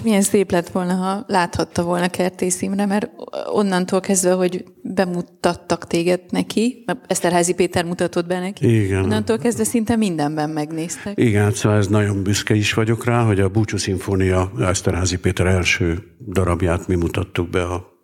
Milyen 0.03 0.23
szép 0.23 0.51
lett 0.51 0.69
volna, 0.69 0.95
ha 0.95 1.25
láthatta 1.27 1.83
volna 1.83 2.09
Kertész 2.09 2.63
Imre, 2.63 2.87
mert 2.87 3.11
onnantól 3.53 4.01
kezdve, 4.01 4.33
hogy 4.33 4.65
bemutattak 4.83 5.87
téged 5.87 6.21
neki, 6.31 6.85
Eszterházi 7.07 7.55
Péter 7.55 7.85
mutatott 7.85 8.27
be 8.27 8.41
neki, 8.41 8.85
Igen. 8.85 9.03
onnantól 9.03 9.39
kezdve 9.39 9.65
szinte 9.65 9.97
mindenben 9.97 10.51
megnéztek. 10.51 11.19
Igen, 11.19 11.53
szóval 11.53 11.79
ez 11.79 11.87
nagyon 11.87 12.23
büszke 12.23 12.55
is 12.55 12.75
vagyok 12.75 13.05
rá, 13.05 13.23
hogy 13.23 13.41
a 13.41 13.49
Búcsú 13.49 13.77
Szimfónia 13.77 14.53
Eszterházi 14.61 15.19
Péter 15.19 15.47
első 15.47 16.03
darabját 16.29 16.87
mi 16.87 16.95
mutattuk 16.95 17.51
be 17.51 17.63
a 17.63 17.95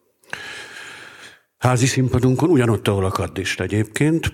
házi 1.58 1.86
színpadunkon, 1.86 2.50
ugyanott, 2.50 2.88
ahol 2.88 3.04
a 3.04 3.10
kaddist 3.10 3.60
egyébként, 3.60 4.32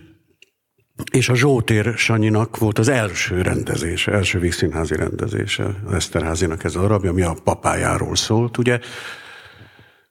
és 1.10 1.28
a 1.28 1.34
Zsótér 1.34 1.92
Sanyinak 1.96 2.58
volt 2.58 2.78
az 2.78 2.88
első 2.88 3.42
rendezése, 3.42 4.12
első 4.12 4.38
vígszínházi 4.38 4.96
rendezése, 4.96 5.64
a 5.86 5.94
Eszterházinak 5.94 6.64
ez 6.64 6.74
a 6.74 6.80
darabja, 6.80 7.10
ami 7.10 7.22
a 7.22 7.36
papájáról 7.44 8.16
szólt, 8.16 8.58
ugye. 8.58 8.78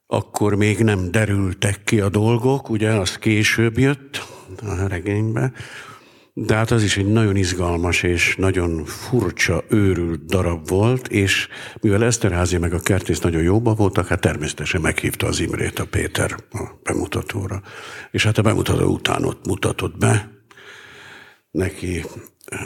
Akkor 0.08 0.56
még 0.56 0.80
nem 0.80 1.12
derültek 1.12 1.84
ki 1.84 2.00
a 2.00 2.10
dolgok, 2.10 2.70
ugye, 2.70 2.90
az 2.90 3.18
később 3.18 3.78
jött 3.78 4.26
a 4.62 4.88
regénybe, 4.88 5.52
de 6.34 6.56
hát 6.56 6.72
az 6.72 6.84
is 6.84 6.98
egy 6.98 7.12
nagyon 7.12 7.36
izgalmas 7.36 8.04
és 8.04 8.36
nagyon 8.36 8.86
furcsa, 8.86 9.64
őrült 9.70 10.26
darab 10.26 10.68
volt, 10.68 11.08
és 11.08 11.48
mivel 11.82 12.04
Eszterházi 12.04 12.58
meg 12.58 12.74
a 12.74 12.80
kertész 12.80 13.20
nagyon 13.20 13.42
jóba 13.42 13.74
voltak, 13.74 14.08
hát 14.08 14.22
természetesen 14.22 14.82
meghívta 14.82 15.28
az 15.28 15.40
Imrét 15.40 15.80
a 15.80 15.86
Péter 15.86 16.36
a 16.52 16.64
bemutatóra. 16.84 17.62
És 18.12 18.24
hát 18.24 18.38
a 18.38 18.42
bemutató 18.42 18.86
után 18.86 19.24
ott 19.24 19.48
mutatott 19.48 19.98
be, 19.98 20.37
neki 21.58 22.06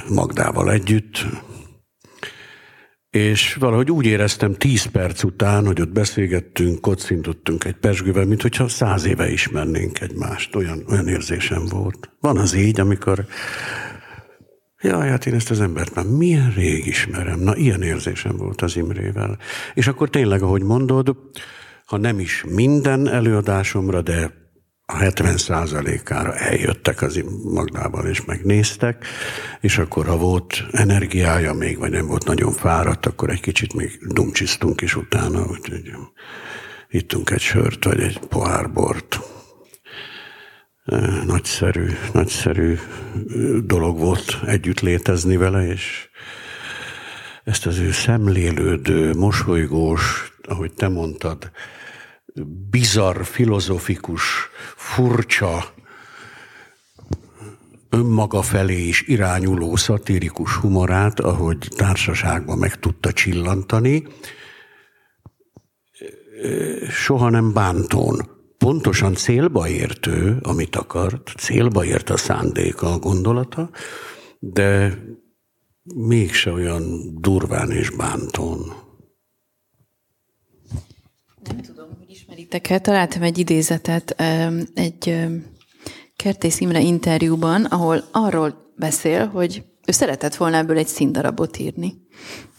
Magdával 0.10 0.72
együtt, 0.72 1.26
és 3.10 3.54
valahogy 3.54 3.92
úgy 3.92 4.06
éreztem 4.06 4.54
tíz 4.54 4.86
perc 4.86 5.24
után, 5.24 5.66
hogy 5.66 5.82
ott 5.82 5.92
beszélgettünk, 5.92 6.82
kocintottunk 6.82 7.64
egy 7.64 7.76
pesgővel, 7.76 8.26
mint 8.26 8.42
hogyha 8.42 8.68
száz 8.68 9.06
éve 9.06 9.30
ismernénk 9.30 10.02
egymást. 10.02 10.56
Olyan, 10.56 10.84
olyan 10.90 11.08
érzésem 11.08 11.66
volt. 11.66 12.10
Van 12.20 12.38
az 12.38 12.54
így, 12.54 12.80
amikor 12.80 13.26
Jaj, 14.82 15.10
hát 15.10 15.26
én 15.26 15.34
ezt 15.34 15.52
az 15.52 15.62
embert 15.62 15.96
már 15.96 16.06
milyen 16.06 16.54
rég 16.56 16.86
ismerem. 16.86 17.40
Na, 17.40 17.56
ilyen 17.56 17.82
érzésem 17.82 18.38
volt 18.38 18.62
az 18.62 18.76
Imrével. 18.76 19.38
És 19.74 19.88
akkor 19.88 20.10
tényleg, 20.10 20.42
ahogy 20.42 20.64
mondod, 20.64 21.16
ha 21.86 21.98
nem 21.98 22.20
is 22.20 22.44
minden 22.48 23.08
előadásomra, 23.08 24.02
de 24.02 24.41
a 24.94 24.98
70 24.98 25.38
százalékára 25.38 26.36
eljöttek 26.36 27.02
az 27.02 27.22
Magdával, 27.44 28.06
és 28.06 28.26
megnéztek, 28.26 29.06
és 29.62 29.78
akkor, 29.78 30.06
ha 30.06 30.18
volt 30.18 30.64
energiája 30.72 31.54
még, 31.54 31.78
vagy 31.78 31.92
nem 31.92 32.08
volt 32.08 32.26
nagyon 32.26 32.52
fáradt, 32.52 33.06
akkor 33.06 33.30
egy 33.30 33.40
kicsit 33.40 33.74
még 33.74 34.00
dumcsisztunk 34.08 34.82
is 34.82 34.96
utána, 34.96 35.46
úgyhogy 35.46 35.92
ittunk 36.90 37.30
egy 37.30 37.42
sört, 37.42 37.84
vagy 37.84 38.00
egy 38.00 38.20
pohár 38.20 38.72
bort. 38.72 39.20
Nagyszerű, 41.26 41.88
nagyszerű 42.14 42.78
dolog 43.64 43.98
volt 43.98 44.40
együtt 44.46 44.80
létezni 44.80 45.38
vele, 45.38 45.68
és 45.68 46.10
ezt 47.44 47.66
az 47.66 47.78
ő 47.78 47.92
szemlélődő, 47.92 49.14
mosolygós, 49.14 50.34
ahogy 50.44 50.74
te 50.74 50.88
mondtad, 50.88 51.52
bizarr, 52.70 53.24
filozofikus, 53.24 54.50
furcsa, 54.76 55.74
önmaga 57.90 58.42
felé 58.42 58.88
is 58.88 59.02
irányuló 59.08 59.76
szatirikus 59.76 60.56
humorát, 60.56 61.20
ahogy 61.20 61.68
társaságban 61.76 62.58
meg 62.58 62.80
tudta 62.80 63.12
csillantani, 63.12 64.08
soha 66.90 67.30
nem 67.30 67.54
bántón. 67.54 68.40
Pontosan 68.58 69.16
célba 69.16 69.68
értő, 69.68 70.38
amit 70.42 70.76
akart, 70.76 71.34
célba 71.38 71.86
ért 71.86 72.10
a 72.10 72.18
szándéka, 72.18 72.94
a 72.94 73.00
gondolata, 73.00 73.70
de 74.40 74.98
mégse 75.84 76.52
olyan 76.52 77.16
durván 77.22 77.72
és 77.72 77.90
bántón. 77.90 78.74
Nem 81.44 81.62
tudom, 81.62 81.81
el. 82.50 82.82
Találtam 82.82 83.22
egy 83.22 83.38
idézetet 83.38 84.22
egy 84.74 85.16
Kertész 86.16 86.60
Imre 86.60 86.80
interjúban, 86.80 87.66
ahol 87.66 88.04
arról 88.12 88.74
beszél, 88.76 89.28
hogy 89.28 89.64
ő 89.88 89.92
szeretett 89.92 90.36
volna 90.36 90.58
ebből 90.58 90.78
egy 90.78 90.88
színdarabot 90.88 91.58
írni. 91.58 91.94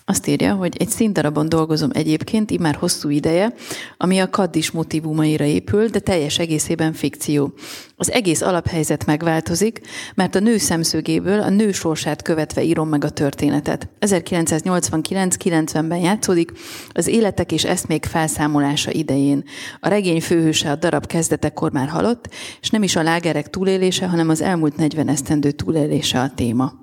Azt 0.04 0.26
írja, 0.26 0.54
hogy 0.54 0.76
egy 0.78 0.88
színdarabon 0.88 1.48
dolgozom 1.48 1.90
egyébként, 1.92 2.50
immár 2.50 2.74
hosszú 2.74 3.08
ideje, 3.08 3.54
ami 3.96 4.18
a 4.18 4.30
kaddis 4.30 4.70
motivumaira 4.70 5.44
épül, 5.44 5.86
de 5.86 5.98
teljes 5.98 6.38
egészében 6.38 6.92
fikció. 6.92 7.54
Az 7.96 8.10
egész 8.10 8.40
alaphelyzet 8.40 9.06
megváltozik, 9.06 9.80
mert 10.14 10.34
a 10.34 10.40
nő 10.40 10.56
szemszögéből 10.56 11.40
a 11.40 11.48
nő 11.48 11.72
sorsát 11.72 12.22
követve 12.22 12.62
írom 12.62 12.88
meg 12.88 13.04
a 13.04 13.10
történetet. 13.10 13.88
1989-90-ben 14.00 15.98
játszódik, 15.98 16.52
az 16.92 17.06
életek 17.06 17.52
és 17.52 17.64
eszmék 17.64 18.04
felszámolása 18.04 18.90
idején. 18.90 19.44
A 19.80 19.88
regény 19.88 20.20
főhőse 20.20 20.70
a 20.70 20.76
darab 20.76 21.06
kezdetekor 21.06 21.72
már 21.72 21.88
halott, 21.88 22.28
és 22.60 22.70
nem 22.70 22.82
is 22.82 22.96
a 22.96 23.02
lágerek 23.02 23.50
túlélése, 23.50 24.06
hanem 24.06 24.28
az 24.28 24.40
elmúlt 24.40 24.76
40 24.76 25.08
esztendő 25.08 25.50
túlélése 25.50 26.20
a 26.20 26.30
téma. 26.34 26.81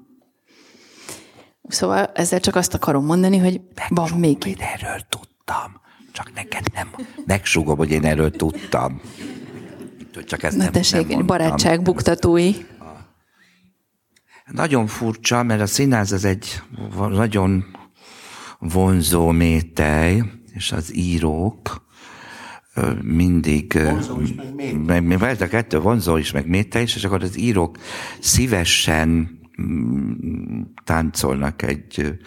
Szóval 1.69 2.12
ezzel 2.13 2.39
csak 2.39 2.55
azt 2.55 2.73
akarom 2.73 3.05
mondani, 3.05 3.38
hogy 3.38 3.62
van 3.89 4.10
még. 4.10 4.45
Én 4.45 4.58
erről 4.60 4.99
tudtam. 5.10 5.82
Csak 6.12 6.34
neked 6.34 6.65
nem. 6.73 6.89
Megsúgom, 7.25 7.77
hogy 7.77 7.91
én 7.91 8.05
erről 8.05 8.32
tudtam. 8.32 9.01
Csak 10.25 10.43
ezt 10.43 10.58
Na 10.58 10.63
nem, 10.63 10.71
tessék, 10.71 11.08
nem 11.08 11.25
barátság 11.25 11.82
buktatói. 11.82 12.53
Nagyon 14.45 14.88
furcsa, 14.88 15.43
mert 15.43 15.62
a 15.62 15.65
színház 15.65 16.12
az 16.12 16.25
egy 16.25 16.62
nagyon 17.10 17.65
vonzó 18.60 19.29
métej, 19.29 20.23
és 20.53 20.71
az 20.71 20.95
írók 20.95 21.88
mindig... 23.01 23.73
Vonzó 23.84 24.21
is, 24.21 24.34
meg 24.34 24.55
métej. 24.55 24.99
Meg, 24.99 25.41
a 25.41 25.47
kettő 25.47 25.79
vonzó 25.79 26.17
is, 26.17 26.32
meg 26.32 26.47
métej 26.47 26.82
is, 26.82 26.95
és 26.95 27.03
akkor 27.03 27.23
az 27.23 27.38
írók 27.38 27.77
szívesen 28.19 29.38
táncolnak 30.83 31.61
egy, 31.61 32.19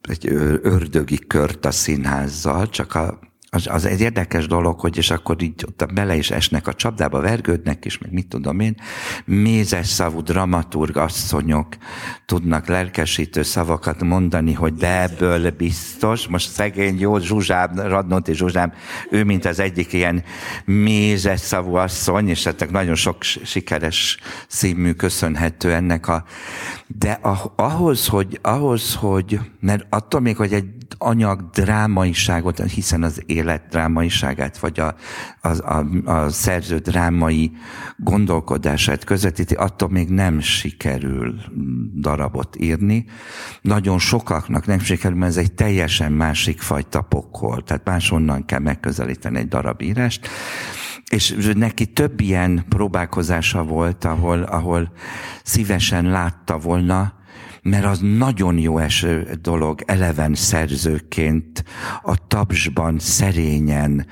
egy 0.00 0.26
ördögi 0.62 1.18
kört 1.26 1.64
a 1.64 1.70
színházzal, 1.70 2.68
csak 2.68 2.94
a, 2.94 3.18
az, 3.50 3.66
az 3.66 3.84
egy 3.84 4.00
érdekes 4.00 4.46
dolog, 4.46 4.80
hogy 4.80 4.96
és 4.96 5.10
akkor 5.10 5.42
így 5.42 5.64
ott 5.66 5.92
bele 5.94 6.16
is 6.16 6.30
esnek 6.30 6.66
a 6.66 6.74
csapdába, 6.74 7.20
vergődnek, 7.20 7.84
és 7.84 7.98
meg 7.98 8.12
mit 8.12 8.28
tudom 8.28 8.60
én, 8.60 8.74
mézes 9.24 9.86
szavú 9.86 10.20
dramaturg 10.22 10.96
asszonyok 10.96 11.76
tudnak 12.26 12.66
lelkesítő 12.66 13.42
szavakat 13.42 14.02
mondani, 14.02 14.52
hogy 14.52 14.74
de 14.74 15.02
ebből 15.02 15.50
biztos, 15.50 16.26
most 16.26 16.50
szegény 16.50 16.98
jó 16.98 17.18
Zsuzsám, 17.18 17.74
Radnóti 17.74 18.34
Zsuzsám, 18.34 18.72
ő 19.10 19.24
mint 19.24 19.44
az 19.44 19.58
egyik 19.58 19.92
ilyen 19.92 20.24
mézes 20.64 21.40
szavú 21.40 21.74
asszony, 21.74 22.28
és 22.28 22.44
hát 22.44 22.70
nagyon 22.70 22.94
sok 22.94 23.22
sikeres 23.22 24.18
színmű 24.48 24.92
köszönhető 24.92 25.72
ennek 25.72 26.08
a, 26.08 26.24
de 26.86 27.18
ahhoz, 27.56 28.06
hogy, 28.06 28.38
ahhoz, 28.42 28.94
hogy, 28.94 29.40
mert 29.60 29.86
attól 29.90 30.20
még, 30.20 30.36
hogy 30.36 30.52
egy 30.52 30.75
anyag 30.98 31.50
drámaiságot, 31.50 32.62
hiszen 32.62 33.02
az 33.02 33.22
élet 33.26 33.66
drámaiságát, 33.70 34.58
vagy 34.58 34.80
a, 34.80 34.94
a, 35.40 35.48
a, 35.48 35.86
a 36.04 36.28
szerző 36.28 36.78
drámai 36.78 37.52
gondolkodását 37.96 39.04
közvetíti, 39.04 39.54
attól 39.54 39.88
még 39.88 40.08
nem 40.08 40.40
sikerül 40.40 41.34
darabot 41.94 42.56
írni. 42.60 43.04
Nagyon 43.60 43.98
sokaknak 43.98 44.66
nem 44.66 44.78
sikerül, 44.78 45.16
mert 45.16 45.30
ez 45.30 45.36
egy 45.36 45.52
teljesen 45.52 46.12
másik 46.12 46.60
fajta 46.60 47.00
pokol, 47.00 47.62
tehát 47.62 47.84
máshonnan 47.84 48.44
kell 48.44 48.60
megközelíteni 48.60 49.38
egy 49.38 49.48
darabírást. 49.48 50.28
És 51.10 51.36
neki 51.54 51.86
több 51.86 52.20
ilyen 52.20 52.64
próbálkozása 52.68 53.62
volt, 53.62 54.04
ahol, 54.04 54.42
ahol 54.42 54.92
szívesen 55.42 56.04
látta 56.04 56.58
volna, 56.58 57.14
mert 57.66 57.84
az 57.84 57.98
nagyon 58.02 58.58
jó 58.58 58.78
eső 58.78 59.38
dolog 59.42 59.80
eleven 59.84 60.34
szerzőként 60.34 61.64
a 62.02 62.26
tapsban 62.26 62.98
szerényen 62.98 64.06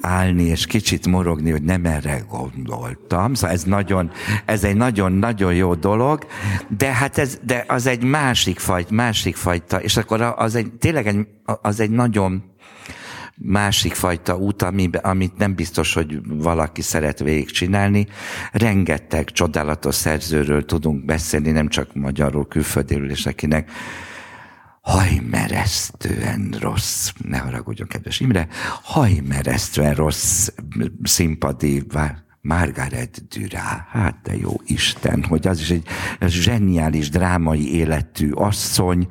állni, 0.00 0.42
és 0.42 0.66
kicsit 0.66 1.06
morogni, 1.06 1.50
hogy 1.50 1.62
nem 1.62 1.84
erre 1.84 2.22
gondoltam. 2.28 3.34
Szóval 3.34 3.56
ez, 3.56 3.62
nagyon, 3.62 4.10
ez 4.44 4.64
egy 4.64 4.76
nagyon-nagyon 4.76 5.54
jó 5.54 5.74
dolog, 5.74 6.26
de 6.78 6.92
hát 6.92 7.18
ez, 7.18 7.38
de 7.42 7.64
az 7.68 7.86
egy 7.86 8.02
másik 8.02 8.58
fajta, 8.58 8.94
másik 8.94 9.36
fajta, 9.36 9.82
és 9.82 9.96
akkor 9.96 10.34
az 10.36 10.54
egy, 10.54 10.72
tényleg 10.72 11.06
egy, 11.06 11.26
az 11.44 11.80
egy 11.80 11.90
nagyon 11.90 12.42
másik 13.38 13.94
fajta 13.94 14.36
út, 14.36 14.62
ami, 14.62 14.90
amit 15.02 15.36
nem 15.36 15.54
biztos, 15.54 15.94
hogy 15.94 16.20
valaki 16.24 16.82
szeret 16.82 17.18
végigcsinálni. 17.18 18.06
Rengeteg 18.52 19.30
csodálatos 19.30 19.94
szerzőről 19.94 20.64
tudunk 20.64 21.04
beszélni, 21.04 21.50
nem 21.50 21.68
csak 21.68 21.94
magyarul, 21.94 22.48
külföldéről, 22.48 23.10
és 23.10 23.26
akinek 23.26 23.70
hajmeresztően 24.80 26.54
rossz, 26.60 27.10
ne 27.24 27.38
haragudjon, 27.38 27.88
kedves 27.88 28.20
Imre, 28.20 28.48
hajmeresztően 28.82 29.94
rossz 29.94 30.48
színpadi 31.02 31.82
Margaret 32.40 33.22
Durá, 33.28 33.86
hát 33.90 34.20
de 34.22 34.36
jó 34.36 34.54
Isten, 34.66 35.24
hogy 35.24 35.46
az 35.46 35.60
is 35.60 35.70
egy 35.70 35.86
zseniális 36.26 37.10
drámai 37.10 37.74
életű 37.74 38.30
asszony, 38.30 39.08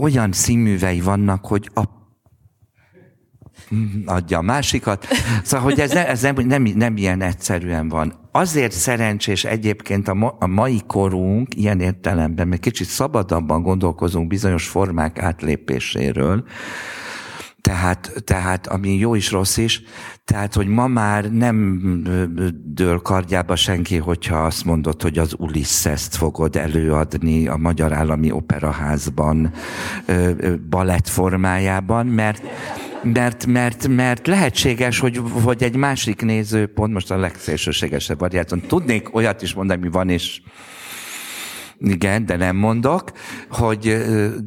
olyan 0.00 0.32
színművei 0.32 1.00
vannak, 1.00 1.46
hogy 1.46 1.70
a 1.74 1.99
adja 4.04 4.38
a 4.38 4.42
másikat. 4.42 5.06
Szóval, 5.42 5.66
hogy 5.66 5.80
ez, 5.80 5.92
ne, 5.92 6.08
ez 6.08 6.22
nem, 6.22 6.34
nem, 6.34 6.62
nem 6.62 6.96
ilyen 6.96 7.22
egyszerűen 7.22 7.88
van. 7.88 8.28
Azért 8.32 8.72
szerencsés 8.72 9.44
egyébként 9.44 10.08
a, 10.08 10.14
ma, 10.14 10.36
a 10.38 10.46
mai 10.46 10.80
korunk 10.86 11.54
ilyen 11.56 11.80
értelemben, 11.80 12.48
mert 12.48 12.60
kicsit 12.60 12.86
szabadabban 12.86 13.62
gondolkozunk 13.62 14.26
bizonyos 14.26 14.68
formák 14.68 15.18
átlépéséről, 15.18 16.44
tehát, 17.60 18.12
tehát 18.24 18.66
ami 18.66 18.96
jó 18.96 19.14
is, 19.14 19.30
rossz 19.30 19.56
is, 19.56 19.82
tehát, 20.24 20.54
hogy 20.54 20.66
ma 20.66 20.86
már 20.86 21.32
nem 21.32 21.80
dől 22.64 22.98
kardjába 22.98 23.56
senki, 23.56 23.96
hogyha 23.96 24.36
azt 24.36 24.64
mondod, 24.64 25.02
hogy 25.02 25.18
az 25.18 25.34
Ulysses-t 25.38 26.16
fogod 26.16 26.56
előadni 26.56 27.48
a 27.48 27.56
Magyar 27.56 27.92
Állami 27.92 28.30
Operaházban 28.30 29.52
balett 30.68 31.08
formájában, 31.08 32.06
mert 32.06 32.42
mert, 33.02 33.46
mert, 33.46 33.88
mert 33.88 34.26
lehetséges, 34.26 34.98
hogy, 34.98 35.20
hogy 35.44 35.62
egy 35.62 35.76
másik 35.76 36.22
nézőpont, 36.22 36.92
most 36.92 37.10
a 37.10 37.16
legszélsőségesebb 37.16 38.18
variáton, 38.18 38.60
tudnék 38.60 39.14
olyat 39.14 39.42
is 39.42 39.54
mondani, 39.54 39.80
mi 39.80 39.88
van, 39.88 40.08
és 40.08 40.40
igen, 41.78 42.26
de 42.26 42.36
nem 42.36 42.56
mondok, 42.56 43.12
hogy, 43.50 43.96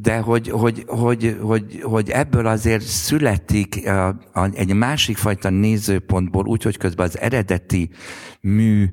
de 0.00 0.16
hogy, 0.16 0.48
hogy, 0.48 0.84
hogy, 0.86 1.36
hogy, 1.40 1.80
hogy 1.82 2.10
ebből 2.10 2.46
azért 2.46 2.82
születik 2.82 3.86
a, 3.86 4.06
a, 4.32 4.48
egy 4.52 4.74
másik 4.74 5.16
fajta 5.16 5.50
nézőpontból, 5.50 6.46
úgyhogy 6.46 6.76
közben 6.76 7.06
az 7.06 7.18
eredeti 7.18 7.90
mű 8.40 8.88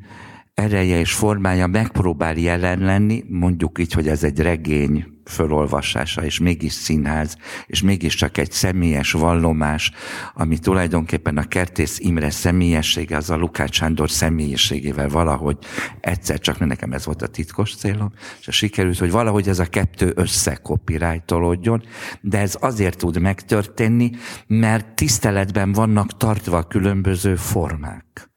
ereje 0.53 0.99
és 0.99 1.13
formája 1.13 1.67
megpróbál 1.67 2.37
jelen 2.37 2.79
lenni, 2.79 3.23
mondjuk 3.29 3.79
így, 3.79 3.93
hogy 3.93 4.07
ez 4.07 4.23
egy 4.23 4.39
regény 4.39 5.05
fölolvasása, 5.31 6.23
és 6.23 6.39
mégis 6.39 6.73
színház, 6.73 7.37
és 7.65 7.81
mégis 7.81 8.15
csak 8.15 8.37
egy 8.37 8.51
személyes 8.51 9.11
vallomás, 9.11 9.91
ami 10.33 10.57
tulajdonképpen 10.57 11.37
a 11.37 11.47
Kertész 11.47 11.99
Imre 11.99 12.29
személyessége, 12.29 13.17
az 13.17 13.29
a 13.29 13.35
Lukács 13.35 13.75
Sándor 13.75 14.11
személyiségével 14.11 15.09
valahogy 15.09 15.57
egyszer 15.99 16.39
csak, 16.39 16.59
nekem 16.59 16.93
ez 16.93 17.05
volt 17.05 17.21
a 17.21 17.27
titkos 17.27 17.75
célom, 17.75 18.11
és 18.47 18.55
sikerült, 18.55 18.97
hogy 18.97 19.11
valahogy 19.11 19.47
ez 19.47 19.59
a 19.59 19.65
kettő 19.65 20.11
összekopirájtolódjon, 20.15 21.83
de 22.21 22.39
ez 22.39 22.57
azért 22.59 22.97
tud 22.97 23.19
megtörténni, 23.19 24.11
mert 24.47 24.95
tiszteletben 24.95 25.71
vannak 25.71 26.17
tartva 26.17 26.57
a 26.57 26.67
különböző 26.67 27.35
formák. 27.35 28.29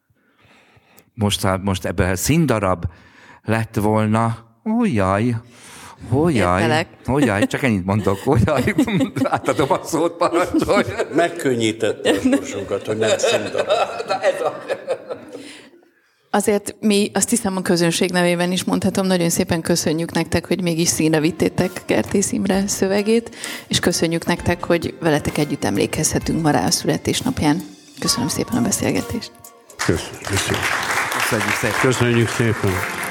Most, 1.14 1.46
most 1.62 1.84
ebben 1.84 2.10
a 2.10 2.16
színdarab 2.16 2.84
lett 3.42 3.74
volna, 3.74 4.52
Ujjaj, 4.62 5.36
Hogyaj, 6.10 6.86
hogyaj, 7.04 7.46
csak 7.46 7.62
ennyit 7.62 7.84
mondok, 7.84 8.18
hogyaj, 8.18 8.74
átadom 9.22 9.72
a 9.72 9.80
szót, 9.84 10.16
parancsolj. 10.16 10.84
Megkönnyítette 11.14 12.10
a 12.10 12.14
sorsunkat, 12.22 12.86
hogy 12.86 12.96
nem 12.96 13.18
színdarab. 13.18 13.68
ez 14.20 14.40
a... 14.40 14.64
Azért 16.30 16.76
mi 16.80 17.10
azt 17.14 17.30
hiszem 17.30 17.56
a 17.56 17.62
közönség 17.62 18.10
nevében 18.10 18.52
is 18.52 18.64
mondhatom, 18.64 19.06
nagyon 19.06 19.30
szépen 19.30 19.60
köszönjük 19.60 20.12
nektek, 20.12 20.46
hogy 20.46 20.62
mégis 20.62 20.88
színre 20.88 21.20
vittétek 21.20 21.70
Kertész 21.86 22.32
Imre 22.32 22.66
szövegét, 22.66 23.36
és 23.68 23.78
köszönjük 23.80 24.26
nektek, 24.26 24.64
hogy 24.64 24.94
veletek 25.00 25.38
együtt 25.38 25.64
emlékezhetünk 25.64 26.42
ma 26.42 26.50
rá 26.50 26.66
a 26.66 26.70
születésnapján. 26.70 27.62
Köszönöm 27.98 28.28
szépen 28.28 28.56
a 28.56 28.62
beszélgetést. 28.62 29.32
Köszönjük 29.76 30.38
szépen. 30.38 30.60
Köszönjük 31.18 31.54
szépen. 31.54 31.80
Köszönjük 31.80 32.28
szépen. 32.28 33.03